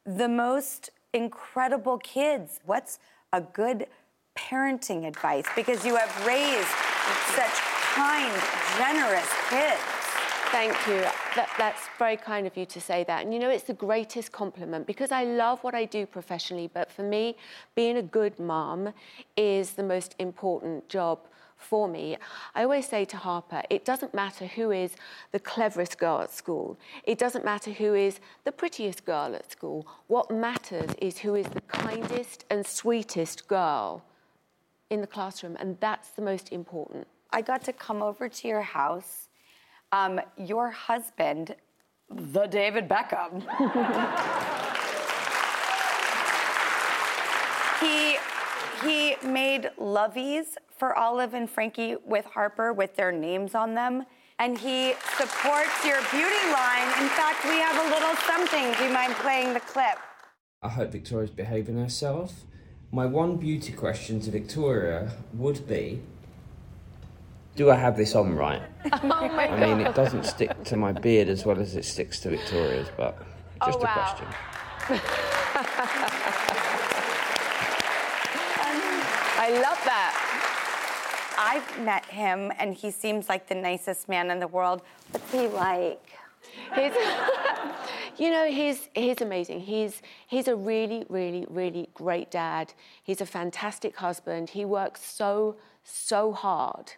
the 0.06 0.30
most 0.30 0.92
incredible 1.16 1.98
kids. 2.00 2.60
What's 2.66 3.00
a 3.32 3.42
good 3.42 3.88
parenting 4.38 5.08
advice? 5.08 5.46
Because 5.56 5.86
you 5.86 5.96
have 5.96 6.28
raised 6.28 6.68
such 7.36 7.56
kind, 7.96 8.32
generous 8.78 9.30
kids. 9.50 9.82
Thank 10.52 10.74
you. 10.88 11.02
That, 11.36 11.50
that's 11.58 11.82
very 11.98 12.18
kind 12.18 12.46
of 12.46 12.56
you 12.56 12.66
to 12.68 12.80
say 12.80 13.04
that. 13.06 13.24
And 13.24 13.34
you 13.34 13.40
know, 13.40 13.50
it's 13.50 13.64
the 13.64 13.74
greatest 13.74 14.32
compliment 14.32 14.86
because 14.86 15.12
I 15.12 15.24
love 15.24 15.64
what 15.64 15.74
I 15.74 15.86
do 15.86 16.06
professionally, 16.06 16.70
but 16.74 16.92
for 16.92 17.04
me, 17.04 17.36
being 17.76 17.98
a 17.98 18.04
good 18.04 18.38
mom 18.40 18.94
is 19.36 19.72
the 19.72 19.84
most 19.84 20.16
important 20.20 20.88
job 20.88 21.20
for 21.66 21.88
me. 21.88 22.18
I 22.54 22.64
always 22.64 22.88
say 22.88 23.06
to 23.06 23.18
Harper, 23.18 23.64
it 23.70 23.84
doesn't 23.84 24.14
matter 24.14 24.46
who 24.46 24.72
is 24.72 24.96
the 25.32 25.40
cleverest 25.40 25.98
girl 25.98 26.22
at 26.22 26.32
school. 26.32 26.78
It 27.04 27.18
doesn't 27.18 27.44
matter 27.44 27.72
who 27.72 27.94
is 27.94 28.20
the 28.44 28.52
prettiest 28.52 29.06
girl 29.06 29.36
at 29.36 29.52
school. 29.52 29.88
What 30.08 30.32
matters 30.32 30.92
is 31.02 31.20
who 31.20 31.36
is 31.36 31.48
the 31.48 31.62
kindest 31.62 32.46
and 32.50 32.66
sweetest 32.66 33.48
girl 33.48 34.04
in 34.90 35.02
the 35.02 35.08
classroom, 35.08 35.58
and 35.60 35.78
that's 35.80 36.10
the 36.10 36.22
most 36.22 36.52
important. 36.52 37.08
I 37.32 37.42
got 37.42 37.64
to 37.64 37.74
come 37.74 38.02
over 38.02 38.30
to 38.30 38.48
your 38.48 38.62
house 38.62 39.28
um, 39.92 40.20
your 40.38 40.72
husband, 40.72 41.56
the 42.10 42.48
David 42.48 42.90
Beckham, 42.90 43.42
he 47.80 48.18
he 48.84 49.16
made 49.26 49.72
lovies 49.80 50.58
for 50.78 50.98
Olive 50.98 51.34
and 51.34 51.50
Frankie 51.50 51.96
with 52.06 52.26
Harper 52.26 52.74
with 52.74 52.96
their 52.96 53.12
names 53.12 53.56
on 53.56 53.74
them. 53.74 54.06
And 54.40 54.58
he 54.58 54.94
supports 55.18 55.86
your 55.86 56.02
beauty 56.12 56.46
line. 56.52 56.88
In 57.02 57.08
fact, 57.10 57.46
we 57.46 57.58
have 57.60 57.78
a 57.86 57.90
little 57.90 58.16
something. 58.28 58.74
Do 58.78 58.84
you 58.84 58.94
mind 58.94 59.14
playing 59.16 59.54
the 59.54 59.62
clip? 59.62 59.98
I 60.62 60.70
hope 60.70 60.92
Victoria's 60.92 61.30
behaving 61.30 61.78
herself. 61.78 62.44
My 62.92 63.06
one 63.06 63.38
beauty 63.38 63.72
question 63.72 64.20
to 64.22 64.32
Victoria 64.32 65.12
would 65.34 65.68
be 65.68 66.02
do 67.56 67.72
I 67.72 67.76
have 67.76 67.96
this 67.96 68.16
on 68.16 68.36
right? 68.36 68.62
Oh 68.94 69.08
my 69.08 69.48
I 69.48 69.60
mean, 69.60 69.80
it 69.86 69.96
doesn't 69.96 70.26
stick 70.26 70.64
to 70.66 70.76
my 70.76 70.92
beard 70.92 71.30
as 71.30 71.46
well 71.46 71.58
as 71.60 71.76
it 71.76 71.86
sticks 71.86 72.20
to 72.22 72.30
Victoria's, 72.32 72.90
but 72.98 73.18
oh, 73.62 73.66
just 73.68 73.80
oh, 73.80 73.84
wow. 73.84 73.92
a 73.92 73.94
question. 73.94 74.28
I 79.38 79.50
love 79.52 79.80
that. 79.86 80.25
I've 81.38 81.80
met 81.82 82.06
him, 82.06 82.52
and 82.60 82.74
he 82.74 82.92
seems 82.92 83.30
like 83.30 83.48
the 83.48 83.56
nicest 83.56 84.08
man 84.10 84.32
in 84.32 84.40
the 84.40 84.48
world. 84.48 84.82
What's 85.12 85.32
he 85.32 85.48
like? 85.48 86.02
He's, 86.76 86.94
you 88.18 88.32
know, 88.32 88.48
he's 88.50 88.90
he's 88.94 89.22
amazing. 89.22 89.62
He's 89.62 90.02
he's 90.28 90.48
a 90.48 90.56
really, 90.56 91.06
really, 91.10 91.46
really 91.50 91.90
great 91.94 92.32
dad. 92.32 92.74
He's 93.04 93.22
a 93.22 93.26
fantastic 93.26 93.98
husband. 93.98 94.52
He 94.52 94.66
works 94.66 95.04
so 95.04 95.56
so 95.84 96.32
hard 96.32 96.94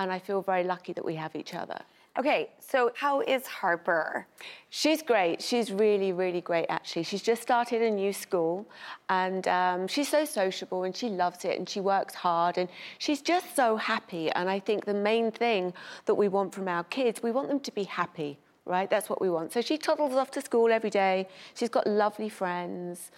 and 0.00 0.10
I 0.10 0.18
feel 0.18 0.40
very 0.40 0.64
lucky 0.64 0.92
that 0.94 1.04
we 1.04 1.14
have 1.16 1.36
each 1.36 1.54
other. 1.54 1.80
Okay, 2.18 2.50
so 2.58 2.90
how 2.96 3.20
is 3.20 3.46
Harper? 3.46 4.26
She's 4.68 5.00
great. 5.00 5.40
She's 5.40 5.70
really, 5.70 6.12
really 6.12 6.40
great, 6.40 6.66
actually. 6.68 7.04
She's 7.04 7.22
just 7.22 7.40
started 7.40 7.82
a 7.82 7.90
new 7.90 8.12
school 8.12 8.66
and 9.08 9.46
um, 9.46 9.86
she's 9.86 10.08
so 10.08 10.24
sociable 10.24 10.82
and 10.82 10.94
she 10.94 11.08
loves 11.08 11.44
it 11.44 11.56
and 11.56 11.68
she 11.68 11.78
works 11.78 12.14
hard 12.14 12.58
and 12.58 12.68
she's 12.98 13.22
just 13.22 13.54
so 13.54 13.76
happy. 13.76 14.28
And 14.32 14.50
I 14.50 14.58
think 14.58 14.86
the 14.86 14.94
main 14.94 15.30
thing 15.30 15.72
that 16.06 16.14
we 16.14 16.26
want 16.26 16.52
from 16.52 16.66
our 16.66 16.82
kids, 16.84 17.22
we 17.22 17.30
want 17.30 17.48
them 17.48 17.60
to 17.60 17.72
be 17.72 17.84
happy, 17.84 18.38
right? 18.64 18.90
That's 18.90 19.08
what 19.08 19.20
we 19.20 19.30
want. 19.30 19.52
So 19.52 19.60
she 19.60 19.78
toddles 19.78 20.14
off 20.14 20.32
to 20.32 20.40
school 20.40 20.72
every 20.72 20.90
day. 20.90 21.28
She's 21.54 21.68
got 21.70 21.86
lovely 21.86 22.28
friends. 22.28 23.12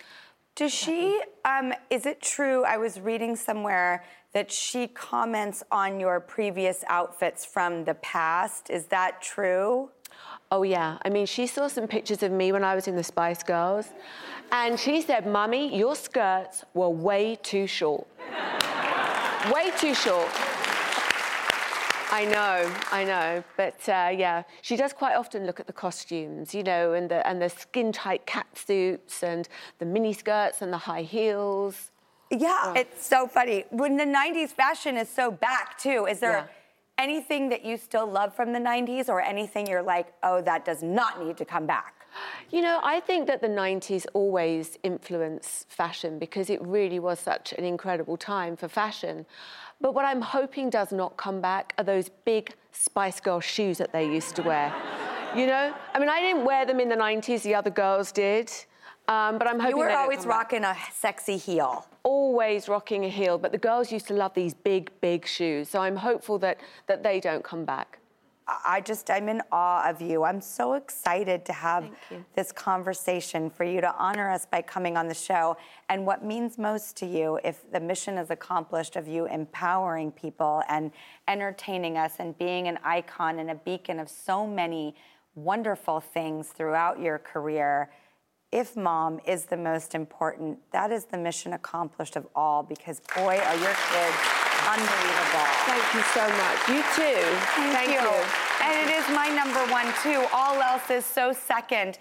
Does 0.55 0.73
she, 0.73 1.19
um, 1.47 1.73
is 1.89 2.05
it 2.05 2.21
true? 2.21 2.63
I 2.65 2.77
was 2.77 3.01
reading 3.01 3.37
somewhere 3.37 4.05
that 4.33 4.51
she 4.51 4.87
comments 4.89 5.63
on 5.71 6.01
your 6.01 6.21
previous 6.21 6.85
outfits 6.89 7.45
from 7.45 7.85
the 7.85 7.95
past. 7.95 8.71
Is 8.71 8.87
that 8.87 9.21
true? 9.21 9.91
Oh, 10.51 10.63
yeah. 10.63 10.99
I 11.05 11.09
mean, 11.09 11.27
she 11.27 11.47
saw 11.47 11.69
some 11.69 11.87
pictures 11.87 12.23
of 12.23 12.33
me 12.33 12.53
when 12.53 12.65
I 12.65 12.75
was 12.75 12.87
in 12.87 12.97
the 12.97 13.05
Spice 13.05 13.43
Girls, 13.43 13.89
and 14.51 14.79
she 14.79 15.01
said, 15.01 15.27
Mummy, 15.27 15.75
your 15.77 15.97
skirts 15.97 16.65
were 16.75 16.91
way 16.91 17.39
too 17.43 17.67
short. 17.67 18.07
way 19.53 19.71
too 19.79 19.95
short. 19.95 20.29
I 22.15 22.27
know, 22.27 22.71
I 22.91 23.05
know, 23.05 23.43
but 23.57 23.89
uh, 23.89 24.11
yeah, 24.15 24.43
she 24.61 24.77
does 24.77 24.93
quite 24.93 25.17
often 25.17 25.47
look 25.47 25.61
at 25.61 25.67
the 25.67 25.73
costumes, 25.73 26.55
you 26.55 26.63
know, 26.63 26.93
and 26.93 27.11
the 27.11 27.27
and 27.27 27.41
the 27.41 27.49
skin 27.49 27.91
tight 27.91 28.27
cat 28.27 28.47
suits 28.55 29.23
and 29.23 29.49
the 29.79 29.87
mini 29.87 30.13
skirts 30.13 30.61
and 30.61 30.71
the 30.71 30.77
high 30.77 31.05
heels. 31.05 31.92
Yeah, 32.33 32.59
Oh. 32.65 32.73
it's 32.75 33.05
so 33.07 33.27
funny. 33.27 33.65
When 33.71 33.97
the 33.99 34.07
90s 34.07 34.53
fashion 34.53 34.97
is 34.97 35.09
so 35.09 35.31
back, 35.31 35.77
too, 35.79 36.07
is 36.07 36.19
there 36.21 36.31
Yeah. 36.33 36.45
anything 37.05 37.51
that 37.51 37.63
you 37.65 37.77
still 37.77 38.07
love 38.07 38.35
from 38.35 38.53
the 38.53 38.59
90s 38.59 39.09
or 39.11 39.21
anything 39.21 39.67
you're 39.67 39.83
like, 39.83 40.13
oh, 40.23 40.41
that 40.41 40.65
does 40.65 40.83
not 40.83 41.23
need 41.23 41.37
to 41.37 41.45
come 41.45 41.67
back? 41.67 41.95
You 42.51 42.63
know, 42.63 42.81
I 42.83 43.01
think 43.01 43.27
that 43.27 43.41
the 43.43 43.49
90s 43.49 44.07
always 44.15 44.79
influenced 44.83 45.71
fashion 45.71 46.19
because 46.19 46.49
it 46.51 46.61
really 46.63 46.99
was 46.99 47.19
such 47.21 47.53
an 47.55 47.65
incredible 47.65 48.17
time 48.17 48.57
for 48.57 48.69
fashion. 48.69 49.27
But 49.81 49.95
what 49.95 50.05
I'm 50.05 50.21
hoping 50.21 50.71
does 50.71 50.93
not 50.93 51.17
come 51.17 51.41
back 51.41 51.75
are 51.79 51.85
those 51.85 52.09
big 52.25 52.55
Spice 52.73 53.21
Girl 53.21 53.41
shoes 53.41 53.79
that 53.79 53.93
they 53.93 54.05
used 54.07 54.37
to 54.37 54.43
wear. 54.43 54.73
you 55.35 55.47
know? 55.47 55.75
I 55.95 55.99
mean, 55.99 56.11
I 56.11 56.21
didn't 56.21 56.45
wear 56.45 56.67
them 56.67 56.79
in 56.81 56.89
the 56.91 56.97
90s, 56.97 57.43
the 57.43 57.55
other 57.55 57.71
girls 57.71 58.13
did. 58.13 58.53
Um, 59.09 59.39
but 59.39 59.49
I'm 59.49 59.59
hoping 59.59 59.77
You 59.77 59.83
were 59.83 59.91
always 59.91 60.21
come 60.21 60.29
back. 60.29 60.53
rocking 60.53 60.65
a 60.65 60.77
sexy 60.93 61.37
heel. 61.37 61.87
Always 62.05 62.69
rocking 62.69 63.05
a 63.05 63.09
heel, 63.09 63.37
but 63.39 63.53
the 63.53 63.59
girls 63.59 63.91
used 63.93 64.07
to 64.09 64.15
love 64.15 64.33
these 64.35 64.55
big, 64.55 64.91
big 65.01 65.27
shoes. 65.27 65.69
So 65.69 65.81
I'm 65.81 65.97
hopeful 65.97 66.39
that, 66.39 66.59
that 66.87 67.03
they 67.03 67.21
don't 67.21 67.43
come 67.45 67.65
back. 67.65 67.99
I 68.65 68.81
just, 68.81 69.09
I'm 69.09 69.29
in 69.29 69.41
awe 69.53 69.89
of 69.89 70.03
you. 70.03 70.25
I'm 70.25 70.41
so 70.41 70.75
excited 70.75 71.45
to 71.47 71.53
have 71.53 71.89
this 72.35 72.51
conversation 72.51 73.49
for 73.51 73.65
you 73.65 73.81
to 73.81 73.95
honor 73.97 74.29
us 74.29 74.47
by 74.47 74.63
coming 74.63 74.97
on 74.97 75.07
the 75.07 75.15
show. 75.15 75.57
And 75.89 76.05
what 76.05 76.25
means 76.25 76.59
most 76.59 76.97
to 76.99 77.07
you, 77.07 77.39
if 77.45 77.71
the 77.71 77.79
mission 77.81 78.19
is 78.19 78.31
accomplished 78.31 78.97
of 78.97 79.07
you 79.07 79.27
empowering 79.27 80.11
people 80.11 80.63
and 80.69 80.91
entertaining 81.29 81.97
us 81.97 82.15
and 82.19 82.37
being 82.37 82.67
an 82.67 82.79
icon 82.85 83.39
and 83.39 83.51
a 83.51 83.55
beacon 83.55 84.01
of 84.01 84.09
so 84.09 84.45
many 84.47 84.97
wonderful 85.35 86.01
things 86.01 86.49
throughout 86.49 87.01
your 87.01 87.19
career. 87.19 87.91
If 88.53 88.77
mom 88.77 89.19
is 89.27 89.47
the 89.47 89.57
most 89.57 89.95
important, 89.95 90.59
that 90.73 90.93
is 90.93 91.07
the 91.07 91.17
mission 91.17 91.55
accomplished 91.55 92.17
of 92.17 92.27
all 92.37 92.63
because 92.63 93.01
boy, 93.17 93.41
are 93.41 93.57
your 93.57 93.73
kids 93.73 94.17
unbelievable. 94.69 95.49
Thank 95.65 95.87
you 95.95 96.03
so 96.13 96.25
much. 96.37 96.59
You 96.69 96.81
too. 96.95 97.21
Thank, 97.73 97.91
you. 97.91 98.05
And 98.63 98.77
it 98.79 98.95
is 98.95 99.09
my 99.17 99.29
number 99.29 99.61
one, 99.73 99.87
too. 100.03 100.23
All 100.33 100.61
else 100.61 100.91
is 100.91 101.05
so 101.05 101.33
second. 101.33 101.99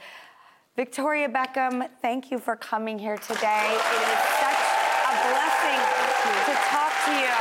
Victoria 0.75 1.27
Beckham, 1.27 1.87
thank 2.01 2.31
you 2.31 2.37
for 2.37 2.55
coming 2.55 2.99
here 2.99 3.17
today. 3.17 3.71
It 3.71 4.07
is 4.11 4.21
such 4.43 4.61
a 5.07 5.13
blessing 5.31 5.81
to 6.47 6.53
talk 6.67 6.91
to 7.07 7.13
you. 7.15 7.39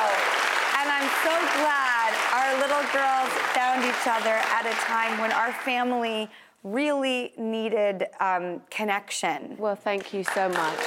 And 0.80 0.86
I'm 0.88 1.08
so 1.26 1.34
glad 1.58 2.10
our 2.32 2.50
little 2.62 2.86
girls 2.94 3.30
found 3.54 3.84
each 3.84 4.06
other 4.06 4.38
at 4.54 4.66
a 4.66 4.74
time 4.86 5.18
when 5.20 5.32
our 5.32 5.52
family 5.52 6.30
really 6.62 7.32
needed 7.38 8.04
um, 8.20 8.60
connection. 8.70 9.56
Well, 9.58 9.76
thank 9.76 10.12
you 10.12 10.22
so 10.24 10.48
much. 10.48 10.78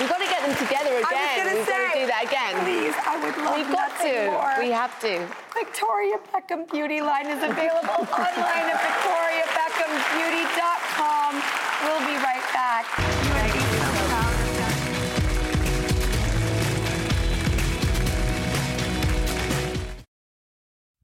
We've 0.00 0.08
got 0.08 0.18
to 0.18 0.24
get 0.24 0.40
them 0.42 0.56
together 0.56 0.96
again. 0.96 1.12
I 1.12 1.44
was 1.44 1.52
We've 1.54 1.66
got 1.68 1.92
to 1.92 1.98
do 2.00 2.06
that 2.08 2.24
again. 2.24 2.56
Please, 2.64 2.94
I 3.06 3.20
would 3.22 3.36
love 3.44 3.54
We've 3.56 3.70
got 3.70 3.92
to. 4.00 4.30
more. 4.32 4.54
We 4.58 4.70
have 4.72 4.98
to. 5.00 5.28
Victoria 5.52 6.16
Beckham 6.32 6.64
Beauty 6.72 7.02
Line 7.02 7.26
is 7.26 7.42
available 7.44 8.08
online 8.10 8.72
at 8.72 8.80
victoriabeckhambeauty.com. 8.80 11.34
We'll 11.84 12.00
be 12.08 12.16
right 12.24 12.40
back. 12.56 12.88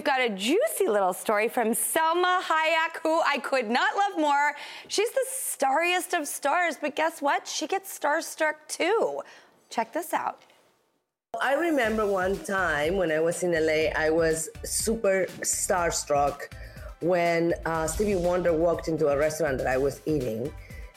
We've 0.00 0.06
got 0.06 0.22
a 0.22 0.30
juicy 0.30 0.88
little 0.88 1.12
story 1.12 1.46
from 1.50 1.72
Salma 1.72 2.40
Hayek, 2.40 3.02
who 3.02 3.20
I 3.20 3.36
could 3.36 3.68
not 3.68 3.94
love 3.96 4.18
more. 4.18 4.54
She's 4.88 5.10
the 5.10 5.26
starriest 5.28 6.18
of 6.18 6.26
stars, 6.26 6.78
but 6.80 6.96
guess 6.96 7.20
what? 7.20 7.46
She 7.46 7.66
gets 7.66 7.98
starstruck 7.98 8.54
too. 8.66 9.20
Check 9.68 9.92
this 9.92 10.14
out. 10.14 10.40
I 11.38 11.52
remember 11.52 12.06
one 12.06 12.38
time 12.38 12.96
when 12.96 13.12
I 13.12 13.20
was 13.20 13.42
in 13.42 13.52
LA, 13.52 13.90
I 13.94 14.08
was 14.08 14.48
super 14.64 15.26
starstruck 15.42 16.44
when 17.00 17.52
uh, 17.66 17.86
Stevie 17.86 18.14
Wonder 18.14 18.54
walked 18.54 18.88
into 18.88 19.08
a 19.08 19.18
restaurant 19.18 19.58
that 19.58 19.66
I 19.66 19.76
was 19.76 20.00
eating. 20.06 20.50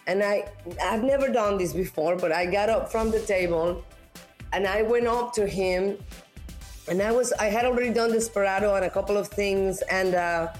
And 0.07 0.23
I, 0.23 0.49
I've 0.81 1.03
never 1.03 1.27
done 1.27 1.57
this 1.57 1.73
before, 1.73 2.15
but 2.15 2.31
I 2.31 2.45
got 2.45 2.69
up 2.69 2.89
from 2.89 3.11
the 3.11 3.19
table 3.19 3.83
and 4.53 4.65
I 4.65 4.83
went 4.83 5.07
up 5.07 5.33
to 5.33 5.45
him 5.45 5.97
and 6.87 7.01
I 7.01 7.11
was, 7.11 7.31
I 7.33 7.45
had 7.45 7.65
already 7.65 7.93
done 7.93 8.11
Desperado 8.11 8.75
and 8.75 8.85
a 8.85 8.89
couple 8.89 9.17
of 9.17 9.27
things. 9.27 9.81
And 9.83 10.15
uh, 10.15 10.51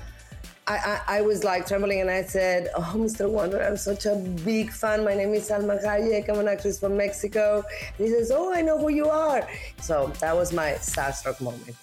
I, 0.67 0.75
I, 1.07 1.17
I 1.17 1.21
was 1.21 1.43
like 1.43 1.67
trembling 1.67 2.01
and 2.01 2.09
I 2.09 2.23
said, 2.23 2.69
Oh, 2.75 2.93
Mr. 2.95 3.29
Wonder, 3.29 3.61
I'm 3.61 3.77
such 3.77 4.05
a 4.05 4.15
big 4.45 4.71
fan. 4.71 5.03
My 5.03 5.13
name 5.13 5.33
is 5.33 5.49
Salma 5.49 5.83
Hayek. 5.83 6.29
I'm 6.29 6.39
an 6.39 6.47
actress 6.47 6.79
from 6.79 6.95
Mexico. 6.95 7.63
And 7.97 8.07
he 8.07 8.13
says, 8.13 8.31
Oh, 8.31 8.53
I 8.53 8.61
know 8.61 8.77
who 8.77 8.89
you 8.89 9.09
are. 9.09 9.47
So 9.81 10.11
that 10.19 10.35
was 10.35 10.53
my 10.53 10.71
starstruck 10.73 11.41
moment. 11.41 11.75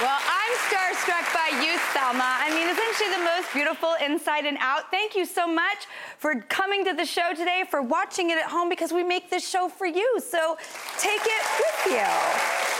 Well, 0.00 0.18
I'm 0.18 0.52
starstruck 0.68 1.32
by 1.32 1.62
you, 1.62 1.78
Salma. 1.94 2.20
I 2.20 2.50
mean, 2.50 2.68
isn't 2.68 2.96
she 2.98 3.08
the 3.08 3.24
most 3.24 3.52
beautiful 3.54 3.94
inside 4.04 4.44
and 4.44 4.58
out? 4.60 4.90
Thank 4.90 5.14
you 5.14 5.24
so 5.24 5.46
much 5.46 5.86
for 6.18 6.34
coming 6.34 6.84
to 6.84 6.92
the 6.92 7.06
show 7.06 7.30
today, 7.34 7.64
for 7.70 7.80
watching 7.80 8.30
it 8.30 8.36
at 8.36 8.46
home, 8.46 8.68
because 8.68 8.92
we 8.92 9.04
make 9.04 9.30
this 9.30 9.48
show 9.48 9.68
for 9.68 9.86
you. 9.86 10.20
So 10.20 10.58
take 10.98 11.20
it 11.24 11.42
with 11.86 11.94
you. 11.94 12.71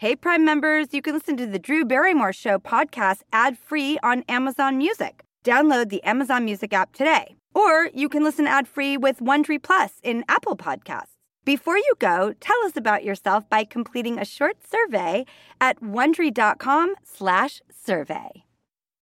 Hey, 0.00 0.14
Prime 0.14 0.44
members, 0.44 0.86
you 0.92 1.02
can 1.02 1.12
listen 1.12 1.36
to 1.38 1.44
the 1.44 1.58
Drew 1.58 1.84
Barrymore 1.84 2.32
Show 2.32 2.60
podcast 2.60 3.22
ad 3.32 3.58
free 3.58 3.98
on 4.00 4.22
Amazon 4.28 4.78
Music. 4.78 5.24
Download 5.42 5.88
the 5.88 6.00
Amazon 6.04 6.44
Music 6.44 6.72
app 6.72 6.92
today. 6.92 7.34
Or 7.52 7.90
you 7.92 8.08
can 8.08 8.22
listen 8.22 8.46
ad-free 8.46 8.96
with 8.96 9.18
Wondery 9.18 9.60
Plus 9.60 9.94
in 10.04 10.24
Apple 10.28 10.56
Podcasts. 10.56 11.16
Before 11.44 11.76
you 11.76 11.94
go, 11.98 12.32
tell 12.38 12.64
us 12.64 12.76
about 12.76 13.02
yourself 13.02 13.50
by 13.50 13.64
completing 13.64 14.20
a 14.20 14.24
short 14.24 14.58
survey 14.64 15.26
at 15.60 15.80
wondery.com/survey. 15.80 18.44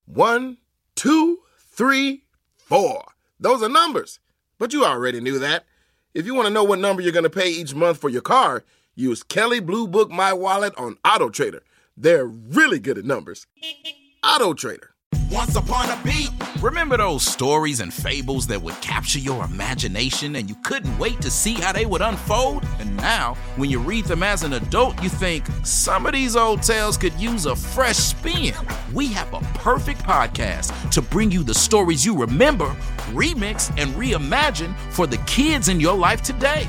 One, 0.07 0.59
two, 0.95 1.39
three, 1.59 2.23
four. 2.55 3.05
Those 3.41 3.65
are 3.65 3.69
numbers. 3.69 4.21
But 4.61 4.73
you 4.73 4.85
already 4.85 5.21
knew 5.21 5.41
that. 5.41 5.65
If 6.15 6.25
you 6.25 6.37
want 6.37 6.47
to 6.47 6.55
know 6.55 6.63
what 6.63 6.79
number 6.79 7.03
you're 7.03 7.11
going 7.11 7.25
to 7.25 7.31
pay 7.31 7.51
each 7.51 7.75
month 7.75 7.99
for 7.99 8.09
your 8.09 8.23
car, 8.23 8.63
use 8.95 9.23
Kelley 9.23 9.61
Blue 9.61 9.87
Book 9.87 10.11
My 10.11 10.33
Wallet 10.33 10.75
on 10.77 10.99
Auto 11.05 11.29
Trader. 11.29 11.63
They're 11.97 12.27
really 12.27 12.79
good 12.79 12.99
at 12.99 13.05
numbers. 13.05 13.47
Auto 14.25 14.55
Trader. 14.55 14.91
Once 15.31 15.57
upon 15.57 15.91
a 15.91 16.01
beat. 16.05 16.31
Remember 16.61 16.97
those 16.97 17.25
stories 17.25 17.81
and 17.81 17.93
fables 17.93 18.47
that 18.47 18.63
would 18.63 18.81
capture 18.81 19.19
your 19.19 19.45
imagination 19.45 20.37
and 20.37 20.49
you 20.49 20.55
couldn't 20.63 20.97
wait 20.99 21.21
to 21.21 21.31
see 21.31 21.55
how 21.55 21.73
they 21.73 21.87
would 21.87 22.03
unfold? 22.03 22.65
And 22.79 22.97
now, 22.97 23.35
when 23.57 23.69
you 23.69 23.81
read 23.81 24.05
them 24.07 24.23
as 24.23 24.45
an 24.45 24.53
adult, 24.55 25.03
you 25.03 25.09
think 25.09 25.45
some 25.65 26.07
of 26.07 26.13
these 26.13 26.37
old 26.37 26.63
tales 26.63 26.97
could 26.97 27.15
use 27.15 27.47
a 27.47 27.57
fresh 27.57 27.97
spin. 27.97 28.55
We 28.93 29.09
have 29.09 29.33
a 29.35 29.41
perfect 29.59 30.03
podcast 30.05 30.91
to 30.91 31.03
bring 31.03 31.31
you 31.31 31.43
the 31.43 31.55
stories 31.55 32.05
you 32.05 32.17
remember, 32.17 32.75
remix, 33.13 33.71
and 33.77 33.93
reimagine 33.95 34.75
for 34.91 35.07
the 35.07 35.19
kids 35.19 35.69
in 35.69 35.81
your 35.81 35.97
life 35.97 36.23
today. 36.23 36.69